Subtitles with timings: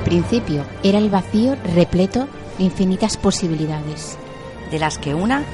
[0.00, 4.16] Al principio era el vacío repleto de infinitas posibilidades.
[4.70, 5.44] de las que una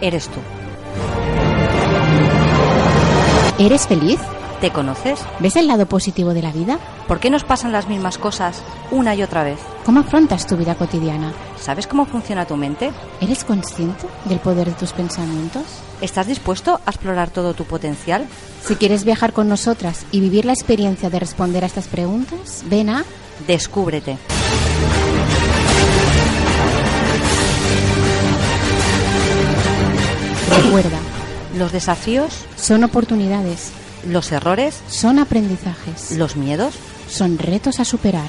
[0.00, 0.38] eres tú.
[3.58, 4.18] ¿Eres feliz?
[4.62, 5.20] ¿Te conoces?
[5.40, 6.78] ¿Ves el lado positivo de la vida?
[7.06, 9.58] ¿Por qué nos pasan las mismas cosas una y otra vez?
[9.84, 11.32] ¿Cómo afrontas tu vida cotidiana?
[11.60, 12.92] ¿Sabes cómo funciona tu mente?
[13.20, 15.64] ¿Eres consciente del poder de tus pensamientos?
[16.00, 18.26] ¿Estás dispuesto a explorar todo tu potencial?
[18.64, 22.88] Si quieres viajar con nosotras y vivir la experiencia de responder a estas preguntas, ven
[22.88, 23.04] a
[23.46, 24.18] Descúbrete.
[30.50, 30.98] Recuerda,
[31.58, 33.72] Los desafíos, son oportunidades,
[34.08, 36.74] los errores, son aprendizajes, los miedos,
[37.08, 38.28] son retos a superar.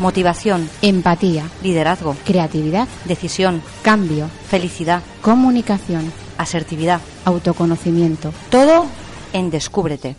[0.00, 7.00] motivación, Empatía, liderazgo, creatividad, decisión, cambio, felicidad, comunicación, asertividad.
[7.24, 8.32] autoconocimiento.
[8.50, 8.84] Todo
[9.32, 10.16] en Descúbrete.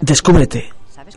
[0.00, 0.70] Descúbrete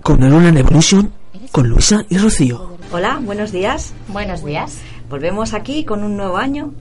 [0.04, 1.12] con Neuronal Evolution
[1.52, 2.78] con Luisa y Rocío.
[2.92, 3.94] Hola, buenos días.
[4.08, 6.74] Buenos días Volvemos aquí con un nuevo año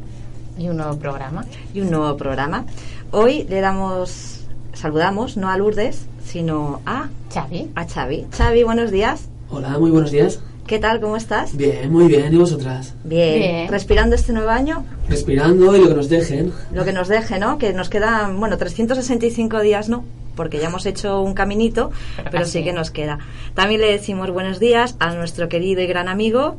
[0.58, 1.44] y un nuevo programa.
[1.72, 2.64] y un nuevo programa.
[3.12, 7.70] Hoy le damos, saludamos no a Lourdes, sino a, Xavi.
[7.76, 8.26] a Xavi.
[8.36, 9.28] Xavi, buenos días.
[9.48, 10.40] Hola, muy buenos días.
[10.66, 11.00] ¿Qué tal?
[11.00, 11.56] ¿Cómo estás?
[11.56, 12.32] Bien, muy bien.
[12.32, 12.94] ¿Y vosotras?
[13.04, 13.38] Bien.
[13.38, 13.68] Bien.
[13.68, 14.84] ¿Respirando este nuevo año?
[15.08, 16.52] Respirando y lo que nos dejen.
[16.72, 17.58] Lo que nos deje, ¿no?
[17.58, 20.04] Que nos quedan, bueno, 365 días, ¿no?
[20.34, 21.92] Porque ya hemos hecho un caminito,
[22.30, 23.18] pero, sí que nos queda.
[23.54, 26.56] También le decimos buenos días a nuestro querido y gran amigo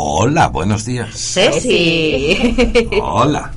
[0.00, 1.10] Hola, buenos días.
[1.12, 2.36] Ceci,
[3.02, 3.50] Hola.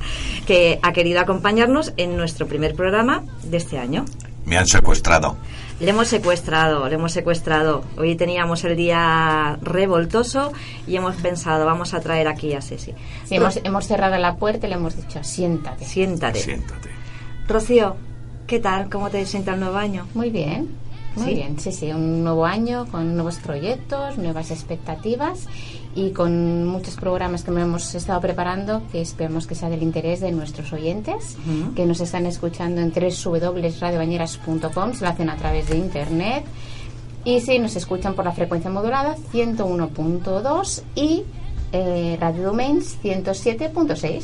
[0.44, 4.04] que ha querido acompañarnos en nuestro primer programa de este año.
[4.44, 5.36] Me han secuestrado.
[5.82, 7.82] Le hemos secuestrado, le hemos secuestrado.
[7.98, 10.52] Hoy teníamos el día revoltoso
[10.86, 12.92] y hemos pensado, vamos a traer aquí a Ceci.
[13.24, 15.84] Sí, hemos, hemos cerrado la puerta y le hemos dicho, siéntate.
[15.84, 16.38] Siéntate.
[16.38, 16.88] Siéntate.
[17.48, 17.96] Rocío,
[18.46, 18.88] ¿qué tal?
[18.90, 20.06] ¿Cómo te sienta el nuevo año?
[20.14, 20.68] Muy bien,
[21.16, 21.34] muy ¿Sí?
[21.34, 21.58] bien.
[21.58, 25.48] Sí, sí, un nuevo año con nuevos proyectos, nuevas expectativas
[25.94, 30.32] y con muchos programas que hemos estado preparando que esperemos que sea del interés de
[30.32, 31.36] nuestros oyentes
[31.76, 36.44] que nos están escuchando en www.radiobañeras.com, se lo hacen a través de internet
[37.24, 41.24] y si nos escuchan por la frecuencia modulada 101.2 y
[41.72, 44.22] eh, Radio Domains 107.6.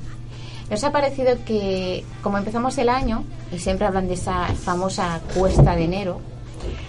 [0.70, 5.76] nos ha parecido que como empezamos el año y siempre hablan de esa famosa cuesta
[5.76, 6.20] de enero,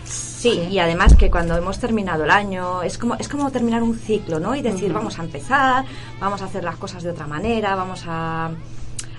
[0.06, 3.98] Sí, y además que cuando hemos terminado el año es como es como terminar un
[3.98, 4.56] ciclo, ¿no?
[4.56, 5.86] Y decir, vamos a empezar,
[6.20, 8.52] vamos a hacer las cosas de otra manera, vamos a,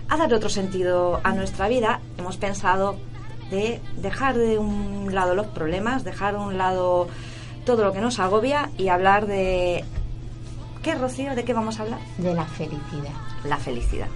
[0.09, 2.01] a dar otro sentido a nuestra vida.
[2.19, 2.97] Hemos pensado
[3.51, 7.09] de dejar de un lado los problemas, dejar a un lado
[7.65, 9.85] todo lo que nos agobia y hablar de
[10.83, 11.35] ¿qué Rocío?
[11.35, 12.01] ¿De qué vamos a hablar?
[12.19, 13.13] de la felicidad.
[13.45, 14.09] La felicidad.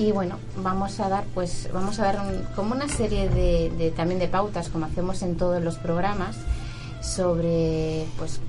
[0.00, 3.90] Y bueno, vamos a dar pues vamos a dar un- como una serie de, de-
[3.90, 6.36] también de pautas como hacemos en todos los programas
[7.02, 8.40] sobre pues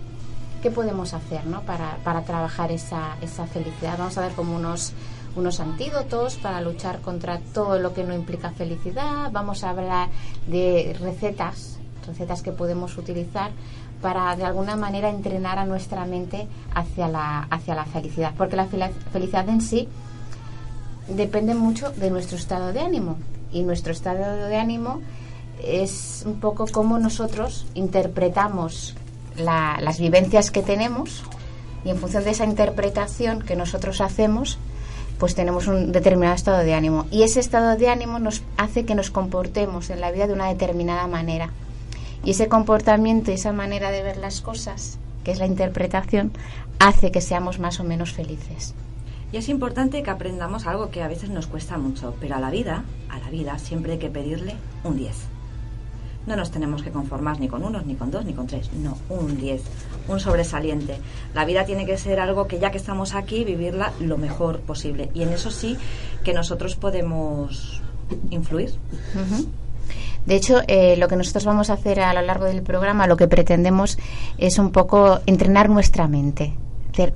[0.61, 1.61] qué podemos hacer ¿no?
[1.61, 3.97] para, para trabajar esa, esa felicidad.
[3.97, 4.93] Vamos a dar como unos
[5.35, 9.29] unos antídotos para luchar contra todo lo que no implica felicidad.
[9.31, 10.09] Vamos a hablar
[10.47, 13.51] de recetas, recetas que podemos utilizar
[14.01, 18.33] para de alguna manera entrenar a nuestra mente hacia la, hacia la felicidad.
[18.37, 18.65] Porque la
[19.13, 19.87] felicidad en sí
[21.07, 23.17] depende mucho de nuestro estado de ánimo.
[23.51, 25.01] Y nuestro estado de ánimo
[25.63, 28.95] es un poco como nosotros interpretamos
[29.35, 31.23] las vivencias que tenemos
[31.83, 34.59] y en función de esa interpretación que nosotros hacemos,
[35.17, 37.05] pues tenemos un determinado estado de ánimo.
[37.11, 40.47] Y ese estado de ánimo nos hace que nos comportemos en la vida de una
[40.47, 41.49] determinada manera.
[42.23, 46.31] Y ese comportamiento y esa manera de ver las cosas, que es la interpretación,
[46.79, 48.75] hace que seamos más o menos felices.
[49.31, 52.49] Y es importante que aprendamos algo que a veces nos cuesta mucho, pero a la
[52.49, 55.15] vida, a la vida siempre hay que pedirle un 10.
[56.27, 58.69] No nos tenemos que conformar ni con unos, ni con dos, ni con tres.
[58.73, 59.63] No, un 10,
[60.07, 60.97] un sobresaliente.
[61.33, 65.09] La vida tiene que ser algo que ya que estamos aquí, vivirla lo mejor posible.
[65.15, 65.77] Y en eso sí
[66.23, 67.81] que nosotros podemos
[68.29, 68.73] influir.
[70.27, 73.17] De hecho, eh, lo que nosotros vamos a hacer a lo largo del programa, lo
[73.17, 73.97] que pretendemos
[74.37, 76.53] es un poco entrenar nuestra mente.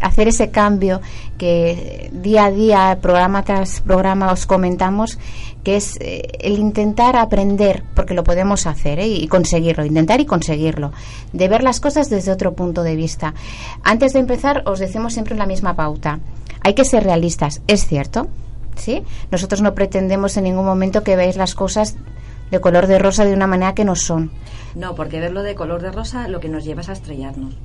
[0.01, 1.01] Hacer, ese cambio
[1.37, 5.19] que día a día, programa tras programa, os comentamos,
[5.63, 9.07] que es eh, el intentar aprender, porque lo podemos hacer ¿eh?
[9.07, 10.91] y conseguirlo, intentar y conseguirlo,
[11.33, 13.33] de ver las cosas desde otro punto de vista.
[13.83, 16.19] Antes de empezar, os decimos siempre la misma pauta.
[16.61, 18.27] Hay que ser realistas, es cierto,
[18.75, 19.03] ¿sí?
[19.31, 21.95] Nosotros no pretendemos en ningún momento que veáis las cosas
[22.51, 24.31] de color de rosa de una manera que no son.
[24.75, 27.55] No, porque verlo de color de rosa lo que nos lleva es a estrellarnos.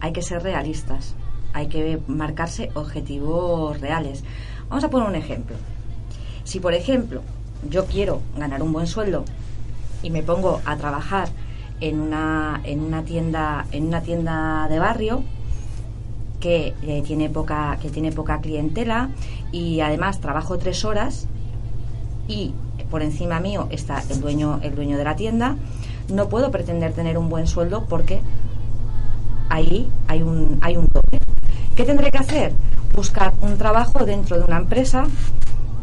[0.00, 1.14] Hay que ser realistas,
[1.56, 4.22] hay que marcarse objetivos reales.
[4.68, 5.56] Vamos a poner un ejemplo.
[6.44, 7.22] Si, por ejemplo,
[7.66, 9.24] yo quiero ganar un buen sueldo
[10.02, 11.28] y me pongo a trabajar
[11.80, 15.22] en una, en una tienda en una tienda de barrio
[16.40, 19.10] que eh, tiene poca que tiene poca clientela
[19.50, 21.26] y además trabajo tres horas
[22.28, 22.52] y
[22.90, 25.56] por encima mío está el dueño, el dueño de la tienda,
[26.12, 28.20] no puedo pretender tener un buen sueldo porque
[29.48, 31.18] ahí hay un, hay un tope.
[31.74, 32.52] ¿Qué tendré que hacer?
[32.94, 35.06] Buscar un trabajo dentro de una empresa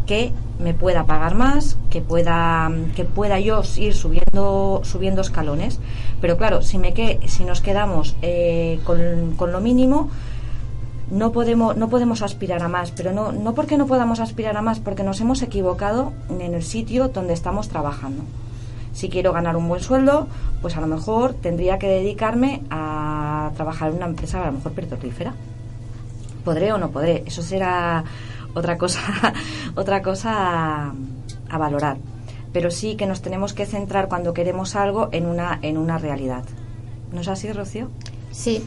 [0.06, 5.80] que me pueda pagar más, que pueda, que pueda yo ir subiendo, subiendo escalones.
[6.22, 10.10] Pero claro, si, me que, si nos quedamos eh, con, con lo mínimo,
[11.12, 14.62] no podemos, no podemos aspirar a más, pero no, no porque no podamos aspirar a
[14.62, 18.24] más, porque nos hemos equivocado en el sitio donde estamos trabajando.
[18.94, 20.28] Si quiero ganar un buen sueldo,
[20.62, 24.72] pues a lo mejor tendría que dedicarme a trabajar en una empresa a lo mejor
[24.74, 25.34] petrolífera.
[26.44, 27.24] ¿Podré o no podré?
[27.26, 28.04] Eso será
[28.54, 29.02] otra cosa,
[29.76, 30.94] otra cosa
[31.50, 31.98] a, valorar.
[32.52, 36.44] Pero sí que nos tenemos que centrar cuando queremos algo en una, en una realidad.
[37.12, 37.90] ¿No es así, Rocío?
[38.32, 38.66] Sí,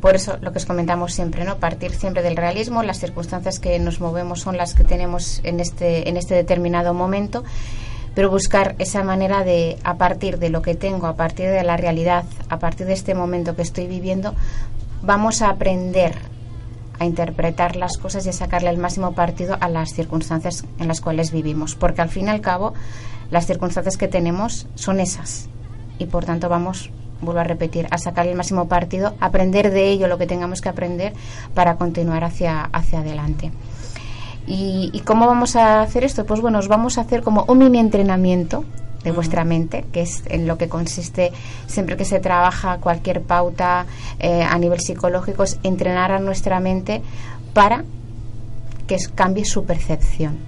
[0.00, 1.56] por eso lo que os comentamos siempre, ¿no?
[1.56, 6.08] Partir siempre del realismo, las circunstancias que nos movemos son las que tenemos en este,
[6.08, 7.44] en este determinado momento,
[8.14, 11.78] pero buscar esa manera de, a partir de lo que tengo, a partir de la
[11.78, 14.34] realidad, a partir de este momento que estoy viviendo,
[15.02, 16.18] vamos a aprender
[16.98, 21.00] a interpretar las cosas y a sacarle el máximo partido a las circunstancias en las
[21.00, 22.74] cuales vivimos, porque al fin y al cabo
[23.30, 25.48] las circunstancias que tenemos son esas
[25.98, 26.90] y por tanto vamos
[27.20, 30.68] vuelvo a repetir, a sacar el máximo partido, aprender de ello lo que tengamos que
[30.68, 31.12] aprender
[31.54, 33.50] para continuar hacia, hacia adelante.
[34.46, 36.24] ¿Y, cómo vamos a hacer esto?
[36.24, 38.64] Pues bueno, os vamos a hacer como un mini entrenamiento
[39.04, 41.32] de vuestra mente, que es en lo que consiste
[41.66, 43.86] siempre que se trabaja cualquier pauta
[44.18, 47.02] eh, a nivel psicológico, es entrenar a nuestra mente
[47.54, 47.84] para
[48.86, 50.38] que cambie su percepción.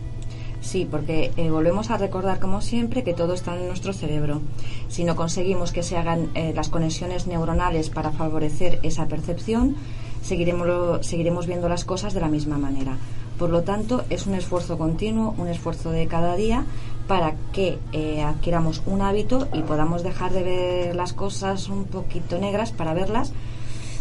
[0.61, 4.42] Sí, porque eh, volvemos a recordar, como siempre, que todo está en nuestro cerebro.
[4.88, 9.76] Si no conseguimos que se hagan eh, las conexiones neuronales para favorecer esa percepción,
[10.23, 12.99] seguiremos, seguiremos viendo las cosas de la misma manera.
[13.38, 16.66] Por lo tanto, es un esfuerzo continuo, un esfuerzo de cada día
[17.11, 22.38] para que eh, adquiramos un hábito y podamos dejar de ver las cosas un poquito
[22.38, 23.33] negras para verlas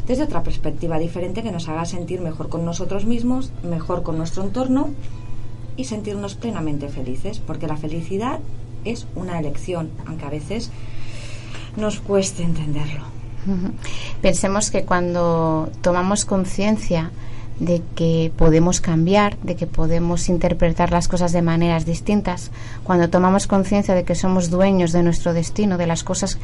[0.06, 4.44] desde otra perspectiva diferente que nos haga sentir mejor con nosotros mismos, mejor con nuestro
[4.44, 4.92] entorno
[5.76, 8.42] y sentirnos plenamente felices, porque la felicidad
[8.86, 10.70] es una elección, aunque a veces
[11.78, 13.06] nos cueste entenderlo.
[14.22, 17.10] Pensemos que cuando tomamos conciencia
[17.60, 22.52] de que podemos cambiar, de que podemos interpretar las cosas de maneras distintas,
[22.84, 26.38] cuando tomamos conciencia de que somos dueños de nuestro destino, de las cosas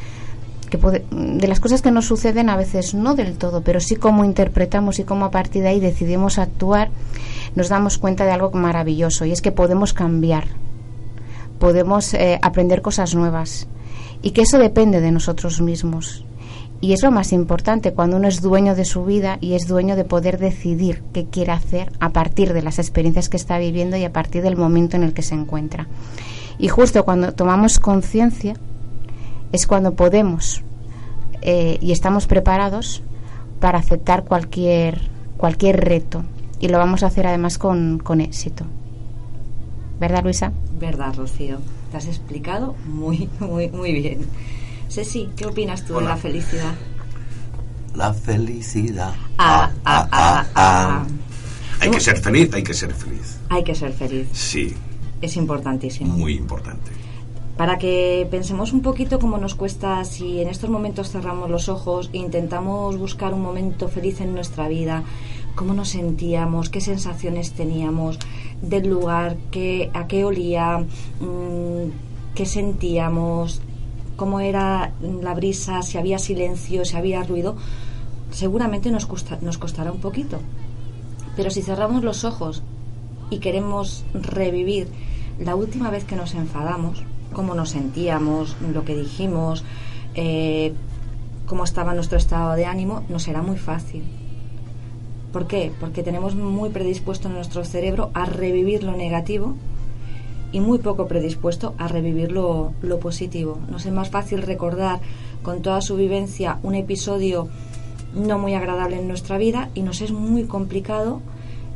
[0.70, 4.24] que de las cosas que nos suceden a veces no del todo, pero sí cómo
[4.24, 6.90] interpretamos y cómo a partir de ahí decidimos actuar,
[7.54, 10.48] nos damos cuenta de algo maravilloso y es que podemos cambiar,
[11.60, 13.68] podemos eh, aprender cosas nuevas.
[14.22, 16.24] Y que eso depende de nosotros mismos.
[16.80, 19.96] Y es lo más importante cuando uno es dueño de su vida y es dueño
[19.96, 24.04] de poder decidir qué quiere hacer a partir de las experiencias que está viviendo y
[24.04, 25.86] a partir del momento en el que se encuentra.
[26.58, 28.54] Y justo cuando tomamos conciencia
[29.52, 30.62] es cuando podemos
[31.42, 33.02] eh, y estamos preparados
[33.60, 35.00] para aceptar cualquier,
[35.36, 36.24] cualquier reto.
[36.60, 38.64] Y lo vamos a hacer además con, con éxito.
[40.00, 40.52] ¿Verdad, Luisa?
[40.78, 41.58] Verdad, Rocío.
[41.90, 44.26] Te has explicado muy, muy, muy bien.
[44.88, 46.74] Ceci, ¿qué opinas tú de la felicidad?
[47.94, 49.14] La felicidad.
[49.38, 51.06] Ah, ah, ah, ah.
[51.80, 53.38] Hay que ser feliz, hay que ser feliz.
[53.48, 54.28] Hay que ser feliz.
[54.32, 54.74] Sí,
[55.20, 56.14] Es importantísimo.
[56.14, 56.90] muy importante.
[57.56, 62.10] Para que pensemos un poquito cómo nos cuesta si en estos momentos cerramos los ojos
[62.12, 65.04] e intentamos buscar un momento feliz en nuestra vida,
[65.54, 68.18] cómo nos sentíamos, qué sensaciones teníamos
[68.60, 70.78] del lugar, qué, a qué olía,
[71.20, 73.62] mm, qué sentíamos,
[74.16, 77.56] cómo era la brisa, si había silencio, si había ruido,
[78.30, 79.08] seguramente nos,
[79.42, 80.38] nos costará un poquito.
[81.36, 82.62] Pero si cerramos los ojos
[83.30, 84.88] y queremos revivir
[85.38, 89.64] la última vez que nos enfadamos, cómo nos sentíamos, lo que dijimos,
[90.14, 90.72] eh,
[91.46, 94.02] cómo estaba nuestro estado de ánimo, nos será muy fácil.
[95.32, 95.70] ¿Por qué?
[95.78, 99.54] Porque tenemos muy predispuesto nuestro cerebro a revivir lo negativo
[100.56, 103.58] y muy poco predispuesto a revivir lo, lo positivo.
[103.70, 105.00] Nos es más fácil recordar
[105.42, 107.48] con toda su vivencia un episodio
[108.14, 111.20] no muy agradable en nuestra vida y nos es muy complicado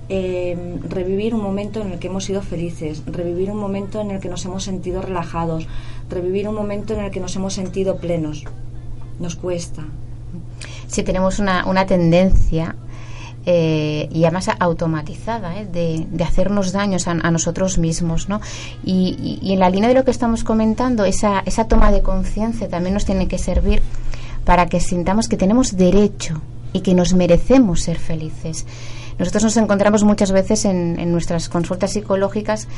[0.09, 4.19] eh, revivir un momento en el que hemos sido felices, revivir un momento en el
[4.19, 5.69] que nos hemos sentido relajados,
[6.09, 8.45] revivir un momento en el que nos hemos sentido plenos.
[9.19, 9.85] Nos cuesta.
[10.87, 12.77] si tenemos una, una tendencia
[13.47, 15.67] eh, y además automatizada ¿eh?
[15.67, 18.41] de, de hacernos daños a, nosotros mismos ¿no?
[18.85, 22.03] y, y- y en la línea de lo que estamos comentando esa, esa toma de
[22.03, 23.83] conciencia también nos tiene que servir
[24.45, 26.41] para que sintamos que tenemos derecho
[26.73, 28.67] y que nos merecemos ser felices
[29.21, 32.69] nosotros nos encontramos muchas veces en, en nuestras consultas psicológicas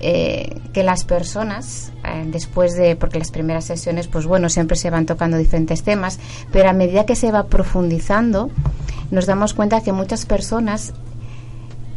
[0.00, 4.88] eh, que las personas, eh, después de, porque las primeras sesiones, pues bueno, siempre se
[4.88, 6.18] van tocando diferentes temas,
[6.50, 8.50] pero a medida que se va profundizando,
[9.10, 10.94] nos damos cuenta que muchas personas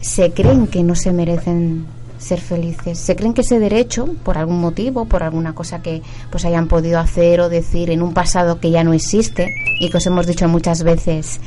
[0.01, 1.86] se creen que no se merecen
[2.17, 6.43] ser felices, se creen que ese derecho, por algún motivo, por alguna cosa que pues
[6.43, 9.48] hayan podido hacer o decir en un pasado que ya no existe
[9.79, 11.39] y que os hemos dicho muchas veces,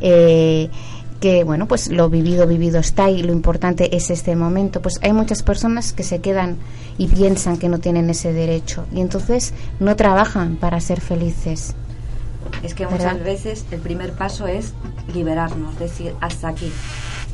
[0.00, 0.68] eh,
[1.22, 5.12] que bueno pues lo vivido vivido está y lo importante es este momento pues hay
[5.12, 6.56] muchas personas que se quedan
[6.98, 11.76] y piensan que no tienen ese derecho y entonces no trabajan para ser felices
[12.64, 13.12] Es que ¿Verdad?
[13.12, 14.74] muchas veces el primer paso es
[15.14, 16.72] liberarnos, decir, hasta aquí.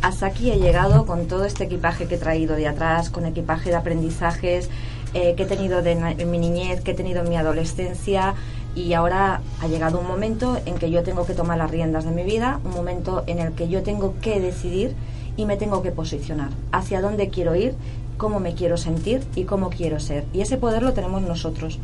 [0.02, 3.70] Hasta aquí he llegado con todo este equipaje que he traído de atrás, con equipaje
[3.70, 4.68] de aprendizajes
[5.14, 8.34] eh, que he tenido de en mi niñez, que he tenido en mi adolescencia
[8.78, 12.12] y ahora ha llegado un momento en que yo tengo que tomar las riendas de
[12.12, 14.94] mi vida, un momento en el que yo tengo que decidir
[15.36, 17.74] y me tengo que posicionar hacia dónde quiero ir,
[18.16, 20.24] cómo me quiero sentir y cómo quiero ser.
[20.32, 21.78] Y ese poder lo tenemos nosotros.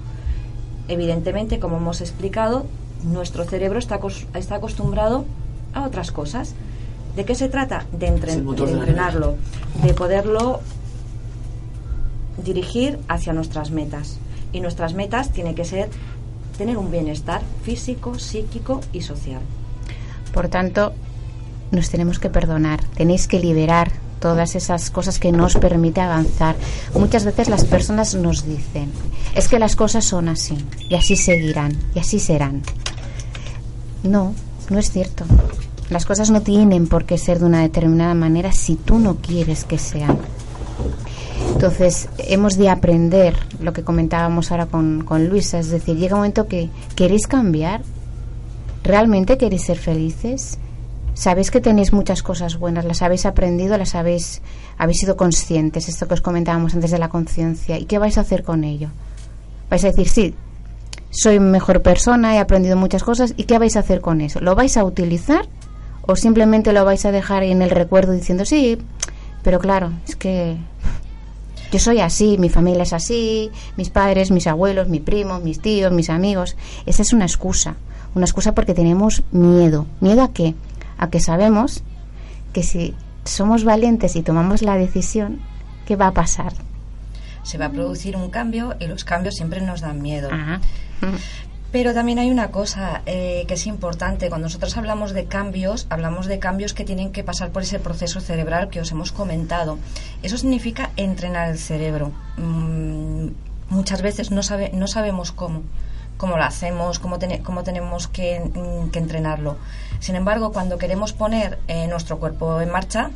[0.89, 2.67] Evidentemente, como hemos explicado,
[3.03, 3.99] nuestro cerebro está,
[4.35, 5.25] está acostumbrado
[5.73, 6.55] a otras cosas.
[7.17, 7.87] ¿De qué se trata?
[7.93, 9.37] De, de entrenarlo,
[9.83, 10.61] de poderlo
[12.45, 14.19] dirigir hacia nuestras metas.
[14.53, 15.89] Y nuestras metas tienen que ser
[16.57, 19.43] tener un bienestar físico, psíquico y social.
[20.33, 20.93] Por tanto,
[21.71, 26.57] nos tenemos que perdonar, tenéis que liberar todas esas cosas que no os permite avanzar.
[26.95, 28.91] Muchas veces las personas nos dicen,
[29.35, 30.57] es que las cosas son así,
[30.89, 32.63] y así seguirán, y así serán.
[34.03, 34.35] No,
[34.71, 35.25] no es cierto.
[35.91, 39.65] Las cosas no tienen por qué ser de una determinada manera si tú no quieres
[39.65, 40.19] que sean.
[41.55, 46.21] Entonces, hemos de aprender lo que comentábamos ahora con, con Luisa, es decir, llega un
[46.21, 47.81] momento que queréis cambiar,
[48.85, 50.59] ¿Realmente queréis ser felices?
[51.15, 54.43] Sabéis que tenéis muchas cosas buenas, las habéis aprendido, las habéis,
[54.77, 57.79] habéis sido conscientes, esto que os comentábamos antes de la conciencia.
[57.79, 58.91] ¿Y qué vais a hacer con ello?
[59.71, 60.35] Vais a decir, sí,
[61.11, 64.41] soy mejor persona, he aprendido muchas cosas, ¿y qué vais a hacer con eso?
[64.41, 65.49] ¿Lo vais a utilizar
[66.03, 68.77] o simplemente lo vais a dejar en el recuerdo diciendo, sí,
[69.43, 70.59] pero claro, es que
[71.75, 75.91] yo soy así, mi familia es así, mis padres, mis abuelos, mi primo, mis tíos,
[75.91, 76.57] mis amigos.
[76.87, 77.75] Esa es una excusa.
[78.15, 79.85] Una excusa porque tenemos miedo.
[79.99, 80.55] ¿Miedo a qué?
[80.99, 81.83] A que sabemos
[82.53, 85.41] que si somos valientes y tomamos la decisión,
[85.85, 86.53] ¿qué va a pasar?
[87.43, 90.29] Se va a producir un cambio y los cambios siempre nos dan miedo.
[90.31, 90.61] Ah,
[91.75, 94.29] Pero también hay una cosa eh, que es importante.
[94.29, 98.21] Cuando nosotros hablamos de cambios, hablamos de cambios que tienen que pasar por ese proceso
[98.21, 99.77] cerebral que os hemos comentado.
[100.23, 102.13] Eso significa entrenar el cerebro.
[102.37, 103.31] Mm,
[103.71, 105.63] muchas veces no, sabe, no sabemos cómo,
[106.17, 109.57] cómo lo hacemos, cómo, cómo tenemos que, mm, que entrenarlo.
[109.99, 113.11] Sin embargo, cuando queremos poner eh, nuestro cuerpo en marcha,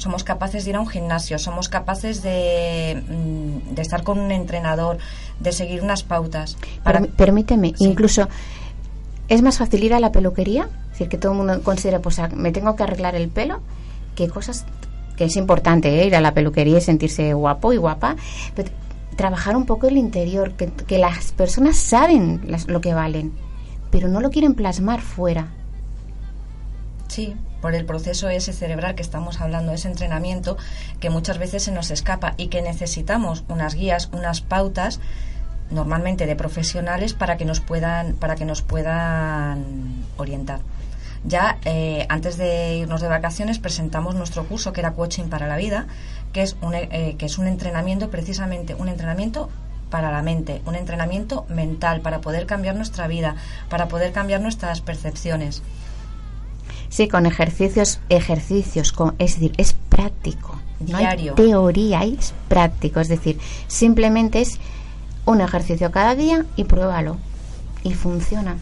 [0.00, 4.30] somos capaces de ir a un gimnasio, somos capaces de, mm, de estar con un
[4.32, 4.96] entrenador,
[5.38, 6.56] de seguir unas pautas.
[6.82, 7.84] Para, permíteme, Sí.
[7.84, 8.28] incluso
[9.28, 12.18] es más fácil ir a la peluquería, es decir, que todo el mundo considere, pues
[12.34, 13.60] me tengo que arreglar el pelo,
[14.16, 14.64] que cosas
[15.16, 16.06] que es importante ¿eh?
[16.06, 18.16] ir a la peluquería y sentirse guapo y guapa,
[18.56, 18.70] pero
[19.16, 23.32] trabajar un poco el interior, que, que las personas saben las- lo que valen,
[23.90, 25.48] pero no lo quieren plasmar fuera.
[27.08, 30.56] Sí, por el proceso ese cerebral que estamos hablando, ese entrenamiento
[31.00, 35.00] que muchas veces se nos escapa y que necesitamos unas guías, unas pautas
[35.70, 40.60] normalmente de profesionales para que nos puedan para que nos puedan orientar.
[41.22, 45.56] Ya eh, antes de irnos de vacaciones presentamos nuestro curso que era coaching para la
[45.56, 45.86] vida,
[46.32, 49.50] que es un, eh, que es un entrenamiento precisamente un entrenamiento
[49.90, 53.34] para la mente, un entrenamiento mental para poder cambiar nuestra vida,
[53.68, 55.62] para poder cambiar nuestras percepciones.
[56.90, 60.58] Sí, con ejercicios, ejercicios, con, es decir, es práctico.
[60.86, 61.34] No hay Diario.
[61.34, 63.00] teoría, es práctico.
[63.00, 64.58] Es decir, simplemente es
[65.24, 67.16] un ejercicio cada día y pruébalo.
[67.84, 68.56] Y funciona.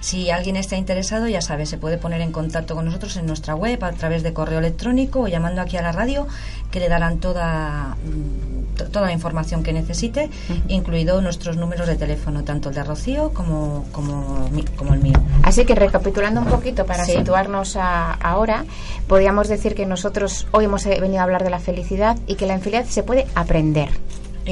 [0.00, 3.54] Si alguien está interesado, ya sabe, se puede poner en contacto con nosotros en nuestra
[3.54, 6.26] web a través de correo electrónico o llamando aquí a la radio,
[6.70, 10.30] que le darán toda, mm, to- toda la información que necesite,
[10.68, 15.20] incluido nuestros números de teléfono, tanto el de Rocío como, como, como el mío.
[15.42, 17.12] Así que recapitulando un poquito para Sí.
[17.12, 18.64] situarnos a- ahora,
[19.06, 22.46] podríamos decir que nosotros hoy hemos eh, venido a hablar de la felicidad y que
[22.46, 23.90] la felicidad se puede aprender.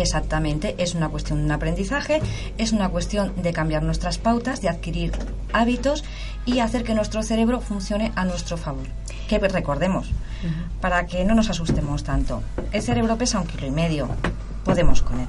[0.00, 2.20] Exactamente, es una cuestión de un aprendizaje,
[2.56, 5.12] es una cuestión de cambiar nuestras pautas, de adquirir
[5.52, 6.04] hábitos
[6.46, 8.86] y hacer que nuestro cerebro funcione a nuestro favor.
[9.28, 10.10] Que recordemos,
[10.80, 14.08] para que no nos asustemos tanto, el cerebro pesa un kilo y medio,
[14.64, 15.26] podemos con él.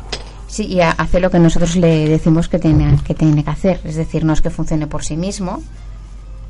[0.47, 3.79] Sí, y hace lo que nosotros le decimos que tiene, que tiene que hacer.
[3.83, 5.61] Es decir, no es que funcione por sí mismo.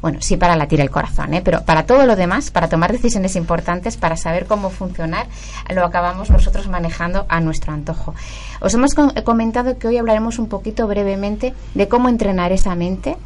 [0.01, 1.41] Bueno, sí para latir el corazón, ¿eh?
[1.43, 5.27] pero para todo lo demás, para tomar decisiones importantes, para saber cómo funcionar,
[5.73, 8.15] lo acabamos nosotros manejando a nuestro antojo.
[8.61, 13.17] Os hemos eh, comentado que hoy hablaremos un poquito brevemente de cómo entrenar esa mente,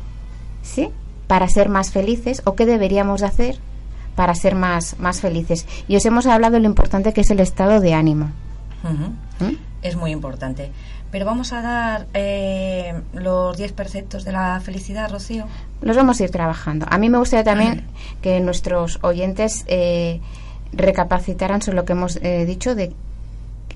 [0.64, 0.90] ¿sí?
[1.28, 3.60] Para ser más felices o qué deberíamos de hacer
[4.16, 5.66] para ser más, más felices.
[5.88, 8.32] Y os hemos hablado de lo importante que es el estado de ánimo.
[9.40, 9.73] ¿Mm?
[9.84, 10.72] Es muy importante.
[11.12, 15.46] Pero vamos a dar eh, los 10 preceptos de la felicidad, Rocío.
[15.82, 16.88] los vamos a ir trabajando.
[16.90, 17.86] A mí me gustaría también
[18.22, 20.22] que nuestros oyentes eh,
[20.72, 22.94] recapacitaran sobre lo que hemos eh, dicho de,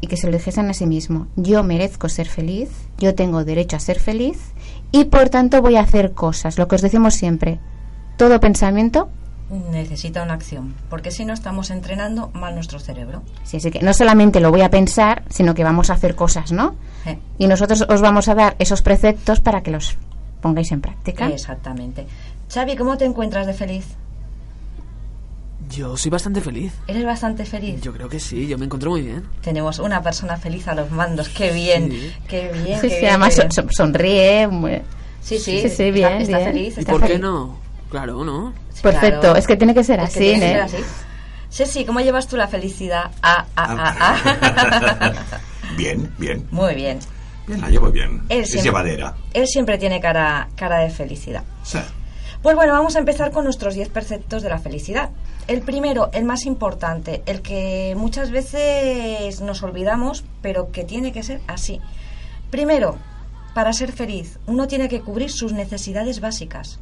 [0.02, 1.28] y que se lo dijesen a sí mismo.
[1.36, 4.40] Yo merezco ser feliz, yo tengo derecho a ser feliz
[4.92, 6.58] y por tanto voy a hacer cosas.
[6.58, 7.60] Lo que os decimos siempre,
[8.18, 9.10] todo pensamiento,
[9.50, 13.24] Necesita una acción, porque si no estamos entrenando mal nuestro cerebro.
[13.46, 16.52] sí, así que no solamente lo voy a pensar, sino que vamos a hacer cosas,
[16.52, 16.76] ¿no?
[17.06, 19.96] Eh, Y nosotros os vamos a dar esos preceptos para que los
[20.42, 21.28] pongáis en práctica.
[21.30, 22.06] Exactamente.
[22.54, 23.86] Xavi, ¿cómo te encuentras de feliz?
[25.70, 26.74] Yo soy bastante feliz.
[26.88, 27.82] ¿Eres bastante feliz?
[27.82, 29.24] Yo creo que sí, yo me encuentro muy bien.
[29.42, 31.28] Tenemos una persona feliz a los mandos.
[31.30, 31.90] ¡Qué bien!
[31.92, 32.12] Sí.
[32.28, 32.80] ¡Qué bien!
[32.80, 33.52] Sí, qué sí, bien, además qué bien.
[33.52, 34.48] son- son- sonríe.
[34.48, 34.82] muy-
[35.22, 36.52] Sí, sí, Sí, sí, está- bien, está, bien.
[36.54, 36.78] feliz.
[36.78, 37.58] ¿Y por qué no?
[37.90, 38.54] Claro, ¿no?
[38.74, 39.36] Sí, Perfecto, claro.
[39.38, 40.68] es que tiene que ser Es que así, tiene que ¿eh?
[40.70, 40.84] ser así.
[41.50, 43.12] Ceci, ¿cómo llevas tú la felicidad?
[43.24, 45.22] Ah, ah, ah, ah.
[45.78, 46.48] Bien, bien.
[46.52, 47.00] Muy bien.
[47.48, 48.24] Bien, la llevo bien.
[48.30, 49.16] Él es siempre- llevadera.
[49.34, 51.44] Él siempre tiene cara, cara de felicidad.
[51.64, 51.80] Sí.
[52.42, 55.10] Pues bueno, vamos a empezar con nuestros 10 preceptos de la felicidad.
[55.48, 61.24] El primero, el más importante, el que muchas veces nos olvidamos, pero que tiene que
[61.24, 61.80] ser así.
[62.52, 62.98] Primero,
[63.54, 66.80] para ser feliz, uno tiene que cubrir sus necesidades básicas.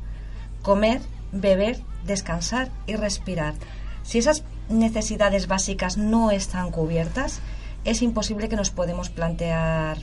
[0.65, 0.99] Comer,
[1.31, 3.53] beber, descansar y respirar.
[4.01, 7.39] Si esas necesidades básicas no están cubiertas,
[7.83, 9.99] es imposible que nos podemos plantear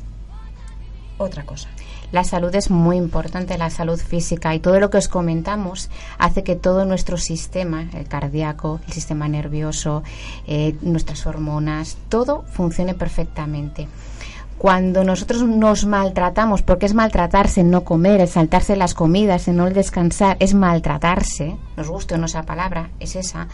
[1.18, 1.68] otra cosa.
[2.12, 6.44] La salud es muy importante, la salud física y todo lo que os comentamos hace
[6.44, 10.04] que todo nuestro sistema, el cardíaco, el sistema nervioso,
[10.46, 13.88] eh, nuestras hormonas, todo funcione perfectamente.
[14.62, 19.68] Cuando nosotros nos maltratamos, porque es maltratarse, no comer, el saltarse las comidas, el no
[19.68, 23.48] descansar, es maltratarse, nos guste o no esa palabra, es esa,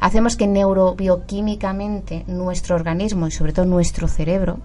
[0.00, 4.58] hacemos que neurobioquímicamente nuestro organismo y sobre todo nuestro cerebro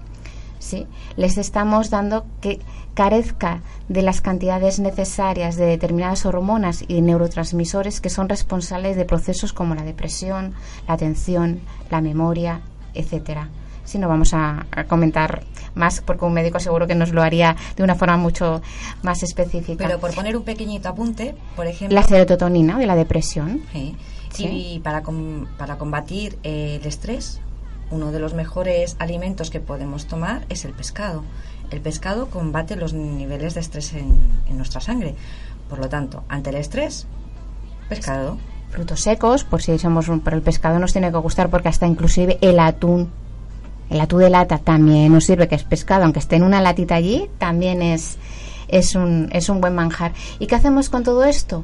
[0.60, 0.86] ¿sí?
[1.16, 2.60] les estamos dando que
[2.94, 9.52] carezca de las cantidades necesarias de determinadas hormonas y neurotransmisores que son responsables de procesos
[9.52, 10.54] como la depresión,
[10.88, 12.62] la atención, la memoria,
[12.94, 13.50] etcétera.
[13.88, 17.56] Si no vamos a, a comentar más porque un médico seguro que nos lo haría
[17.76, 18.62] de una forma mucho
[19.02, 19.86] más específica.
[19.88, 21.96] Pero por poner un pequeñito apunte, por ejemplo...
[21.96, 23.62] la serotonina de la depresión.
[23.74, 23.96] Sí.
[24.34, 24.46] Sí.
[24.76, 27.40] Y para, com- para combatir eh, el estrés,
[27.90, 31.24] uno de los mejores alimentos que podemos tomar es el pescado.
[31.72, 35.16] El pescado combate los niveles de estrés en, en nuestra sangre.
[35.70, 37.08] Por lo tanto, ante el estrés,
[37.90, 38.38] pescado.
[38.70, 41.88] frutos secos, por si somos un, pero el pescado nos tiene que gustar porque hasta
[41.88, 43.10] inclusive el atún,
[43.90, 46.96] el atún de lata también nos sirve que es pescado, aunque esté en una latita
[46.96, 48.18] allí, también es
[48.68, 50.14] es un, es un buen manjar.
[50.40, 51.64] ¿Y qué hacemos con todo esto?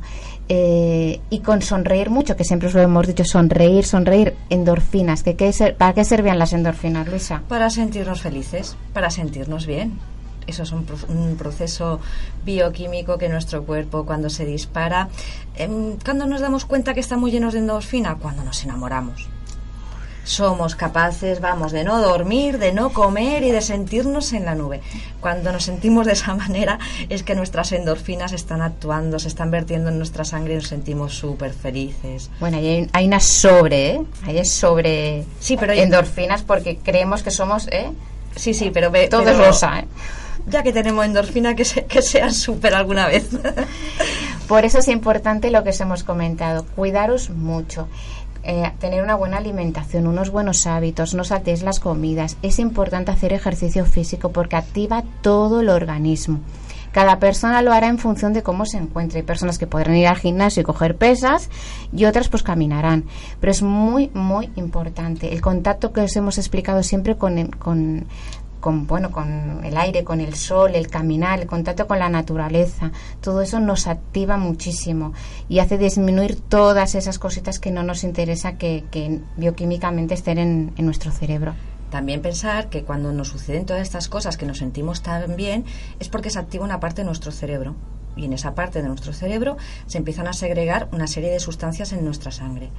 [0.49, 5.23] Eh, y con sonreír mucho, que siempre os lo hemos dicho, sonreír, sonreír, endorfinas.
[5.23, 5.35] Que,
[5.77, 7.41] ¿Para qué servían las endorfinas, Luisa?
[7.47, 9.99] Para sentirnos felices, para sentirnos bien.
[10.45, 12.01] Eso es un, un, proceso
[12.43, 15.07] bioquímico que nuestro cuerpo cuando se dispara,
[15.55, 19.29] eh, cuando nos damos cuenta que estamos llenos de endorfina, cuando nos enamoramos
[20.23, 24.81] somos capaces, vamos, de no dormir, de no comer y de sentirnos en la nube.
[25.19, 29.89] Cuando nos sentimos de esa manera es que nuestras endorfinas están actuando, se están vertiendo
[29.89, 32.29] en nuestra sangre y nos sentimos súper felices.
[32.39, 34.01] Bueno, hay, hay una sobre, ¿eh?
[34.25, 37.91] Hay sobre sí, pero endorfinas porque creemos que somos, ¿eh?
[38.35, 38.91] Sí, sí, pero...
[39.09, 39.87] Todo es rosa, ¿eh?
[40.47, 43.29] Ya que tenemos endorfina, que, se, que sean súper alguna vez.
[44.47, 47.87] Por eso es importante lo que os hemos comentado, cuidaros mucho.
[48.45, 52.37] Eh, tener una buena alimentación, unos buenos hábitos, no saltéis las comidas.
[52.41, 56.41] Es importante hacer ejercicio físico porque activa todo el organismo.
[56.91, 59.19] Cada persona lo hará en función de cómo se encuentre.
[59.19, 61.49] Hay personas que podrán ir al gimnasio y coger pesas
[61.91, 63.05] y otras pues caminarán.
[63.39, 68.05] Pero es muy, muy importante el contacto que os hemos explicado siempre con, con
[68.63, 72.93] con bueno con el aire con el sol el caminar el contacto con la naturaleza
[73.19, 75.11] todo eso nos activa muchísimo
[75.49, 78.85] y hace disminuir todas esas cositas que no nos interesa que,
[79.35, 81.55] bioquímicamente estén en, en nuestro cerebro
[81.89, 85.65] también pensar que cuando nos suceden todas estas cosas que nos sentimos tan bien
[85.99, 87.75] es porque se activa una parte de nuestro cerebro
[88.15, 91.93] y en esa parte de nuestro cerebro se empiezan a segregar una serie de sustancias
[91.93, 92.69] en nuestra sangre.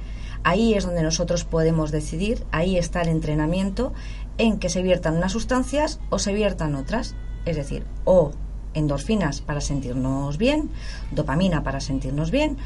[0.43, 3.93] Ahí es donde nosotros podemos decidir, ahí está el entrenamiento
[4.37, 7.15] en que se viertan unas sustancias o se viertan otras.
[7.45, 8.31] Es decir, o
[8.73, 10.69] endorfinas para sentirnos bien,
[11.11, 12.57] dopamina para sentirnos bien,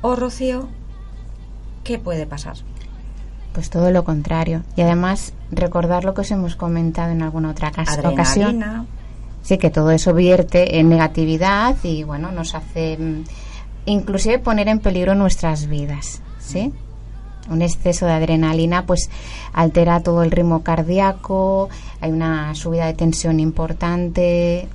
[0.00, 0.68] o rocío,
[1.84, 2.56] ¿qué puede pasar?
[3.52, 4.62] Pues todo lo contrario.
[4.76, 8.86] Y además, recordar lo que os hemos comentado en alguna otra ocasión.
[9.42, 13.24] Sí, que todo eso vierte en negatividad y bueno, nos hace mm,
[13.86, 16.72] inclusive poner en peligro nuestras vidas, ¿sí?
[17.48, 19.10] Un exceso de adrenalina pues
[19.52, 21.68] altera todo el ritmo cardíaco,
[22.00, 24.68] hay una subida de tensión importante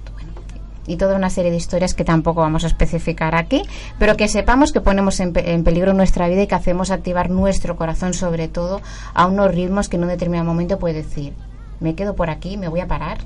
[0.87, 3.63] y toda una serie de historias que tampoco vamos a especificar aquí,
[3.99, 8.13] pero que sepamos que ponemos en, peligro nuestra vida y que hacemos activar nuestro corazón
[8.13, 8.81] sobre todo
[9.13, 11.33] a unos ritmos que en un determinado momento puede decir,
[11.79, 13.19] me quedo por aquí, me voy a parar,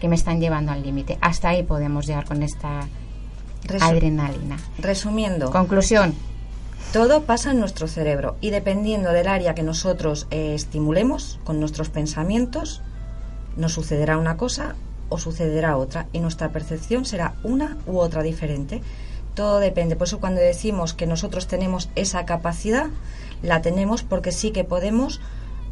[0.00, 1.18] que me están llevando al límite.
[1.20, 2.86] Hasta ahí podemos llegar con esta
[3.80, 4.56] adrenalina.
[4.78, 5.50] Resumiendo.
[5.50, 6.14] Conclusión.
[6.92, 11.88] Todo pasa en nuestro cerebro y dependiendo del área que nosotros eh, estimulemos con nuestros
[11.88, 12.82] pensamientos,
[13.56, 14.74] nos sucederá una cosa
[15.08, 18.82] o sucederá otra y nuestra percepción será una u otra diferente.
[19.34, 19.94] Todo depende.
[19.94, 22.88] Por eso cuando decimos que nosotros tenemos esa capacidad,
[23.42, 25.20] la tenemos porque sí que podemos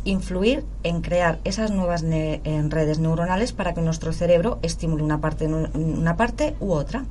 [0.05, 6.17] influir en crear esas nuevas redes neuronales para que nuestro cerebro estimule una parte, una
[6.17, 7.05] parte u otra.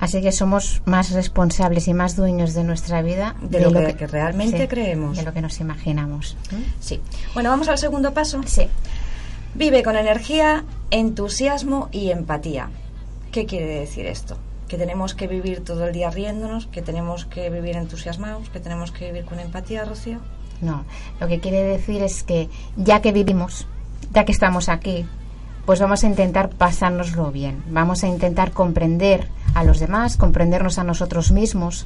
[0.00, 4.68] Así que somos más responsables y más dueños de nuestra vida de, lo, que, realmente
[4.68, 5.16] creemos.
[5.16, 6.36] De lo que nos imaginamos.
[6.80, 7.00] Sí.
[7.34, 8.40] Bueno, vamos al segundo paso.
[8.46, 8.68] Sí.
[9.54, 12.70] Vive con energía, entusiasmo y empatía.
[13.32, 14.38] ¿Qué quiere decir esto?
[14.68, 18.92] Que tenemos que vivir todo el día riéndonos, que tenemos que vivir entusiasmados, que tenemos
[18.92, 20.20] que vivir con empatía, Rocío.
[20.60, 20.84] No,
[21.20, 23.66] lo que quiere decir es que ya que vivimos,
[24.12, 25.06] ya que estamos aquí,
[25.68, 30.82] pues vamos a intentar pasárnoslo bien, vamos a intentar comprender a los demás, comprendernos a
[30.82, 31.84] nosotros mismos,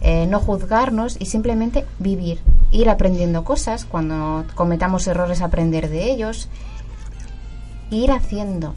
[0.00, 6.48] eh, no juzgarnos y simplemente vivir, ir aprendiendo cosas, cuando cometamos errores aprender de ellos,
[7.90, 8.74] ir haciendo,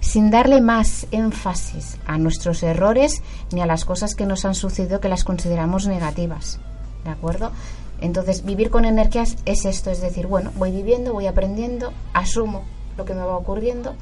[0.00, 4.98] sin darle más énfasis a nuestros errores ni a las cosas que nos han sucedido
[4.98, 6.58] que las consideramos negativas.
[7.04, 7.52] ¿De acuerdo?
[8.00, 12.64] Entonces, vivir con energías es esto, es decir, bueno, voy viviendo, voy aprendiendo, asumo
[12.96, 13.94] lo que me va ocurriendo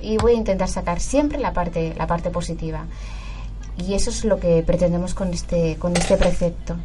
[0.00, 2.86] y voy a intentar sacar siempre la parte la parte positiva.
[3.76, 6.76] Y eso es lo que pretendemos con este con este precepto.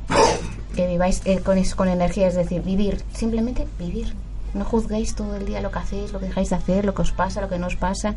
[0.75, 4.15] Que viváis eh, con, con energía es decir vivir simplemente vivir.
[4.53, 7.01] No juzguéis todo el día lo que hacéis lo que dejáis de hacer lo que
[7.01, 8.15] os pasa lo que no os pasa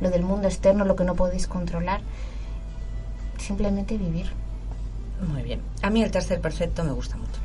[0.00, 2.00] lo del mundo externo lo que no podéis controlar.
[3.38, 4.26] Simplemente vivir.
[5.26, 5.60] Muy bien.
[5.82, 7.40] A mí el tercer precepto me gusta mucho.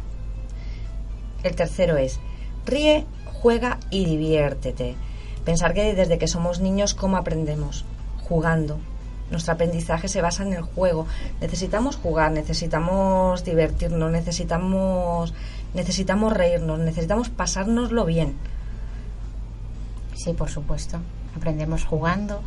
[1.44, 2.20] El tercero es
[2.66, 4.96] ríe juega y diviértete
[5.46, 7.86] Pensar que desde que somos niños, ¿cómo aprendemos?
[8.28, 8.80] Jugando.
[9.30, 11.06] Nuestro aprendizaje se basa en el juego.
[11.42, 15.34] Necesitamos jugar, necesitamos divertirnos, necesitamos,
[15.74, 18.36] necesitamos reírnos, necesitamos pasárnoslo bien.
[20.16, 21.00] Sí, por supuesto.
[21.36, 22.42] Aprendemos jugando.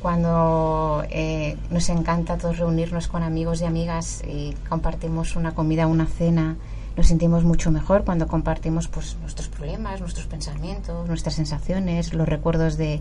[0.00, 6.06] Cuando eh, nos encanta todos reunirnos con amigos y amigas y compartimos una comida, una
[6.06, 6.56] cena,
[6.96, 12.76] nos sentimos mucho mejor cuando compartimos pues, nuestros problemas, nuestros pensamientos, nuestras sensaciones, los recuerdos
[12.76, 13.00] de,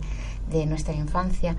[0.50, 1.56] de nuestra infancia.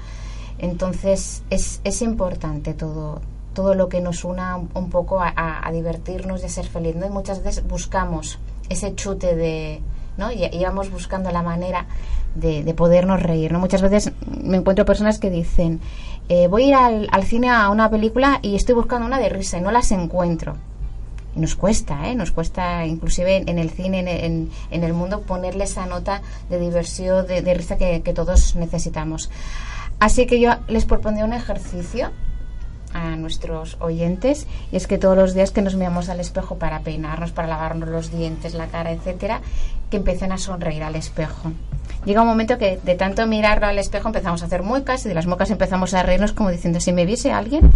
[0.59, 3.21] Entonces es, es importante todo,
[3.55, 6.95] todo lo que nos una un poco a, a, divertirnos y a ser feliz.
[6.95, 7.07] ¿no?
[7.07, 9.81] Y muchas veces buscamos ese chute de...
[10.19, 10.33] ¿no?
[10.33, 11.87] Y, y vamos buscando la manera
[12.35, 13.53] de, de, podernos reír.
[13.53, 13.61] ¿no?
[13.61, 15.81] Muchas veces me encuentro personas que dicen,
[16.29, 19.29] eh, voy a ir al, al, cine a una película y estoy buscando una de
[19.29, 20.57] risa y no las encuentro.
[21.37, 22.15] Nos cuesta, ¿eh?
[22.15, 26.59] nos cuesta inclusive en, el cine, en, en, en, el mundo, ponerle esa nota de
[26.59, 29.31] diversión, de, risa que, que todos necesitamos.
[30.01, 32.11] Así que yo les propondría un ejercicio
[32.93, 36.81] a nuestros oyentes y es que todos los días que nos miramos al espejo para
[36.81, 39.41] peinarnos, para lavarnos los dientes, la cara, etcétera,
[39.91, 41.53] que empiecen a sonreír al espejo.
[42.05, 45.15] Llega un momento que de tanto mirarlo al espejo empezamos a hacer muecas y de
[45.15, 47.71] las muecas empezamos a reírnos como diciendo si me viese alguien,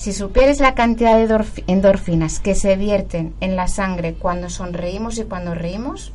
[0.00, 5.24] si supieres la cantidad de endorfinas que se vierten en la sangre cuando sonreímos y
[5.24, 6.14] cuando reímos,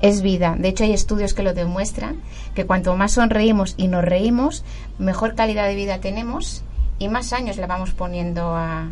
[0.00, 0.56] es vida.
[0.58, 2.22] De hecho, hay estudios que lo demuestran,
[2.54, 4.64] que cuanto más sonreímos y nos reímos,
[4.98, 6.62] mejor calidad de vida tenemos
[6.98, 8.88] y más años le vamos poniendo a,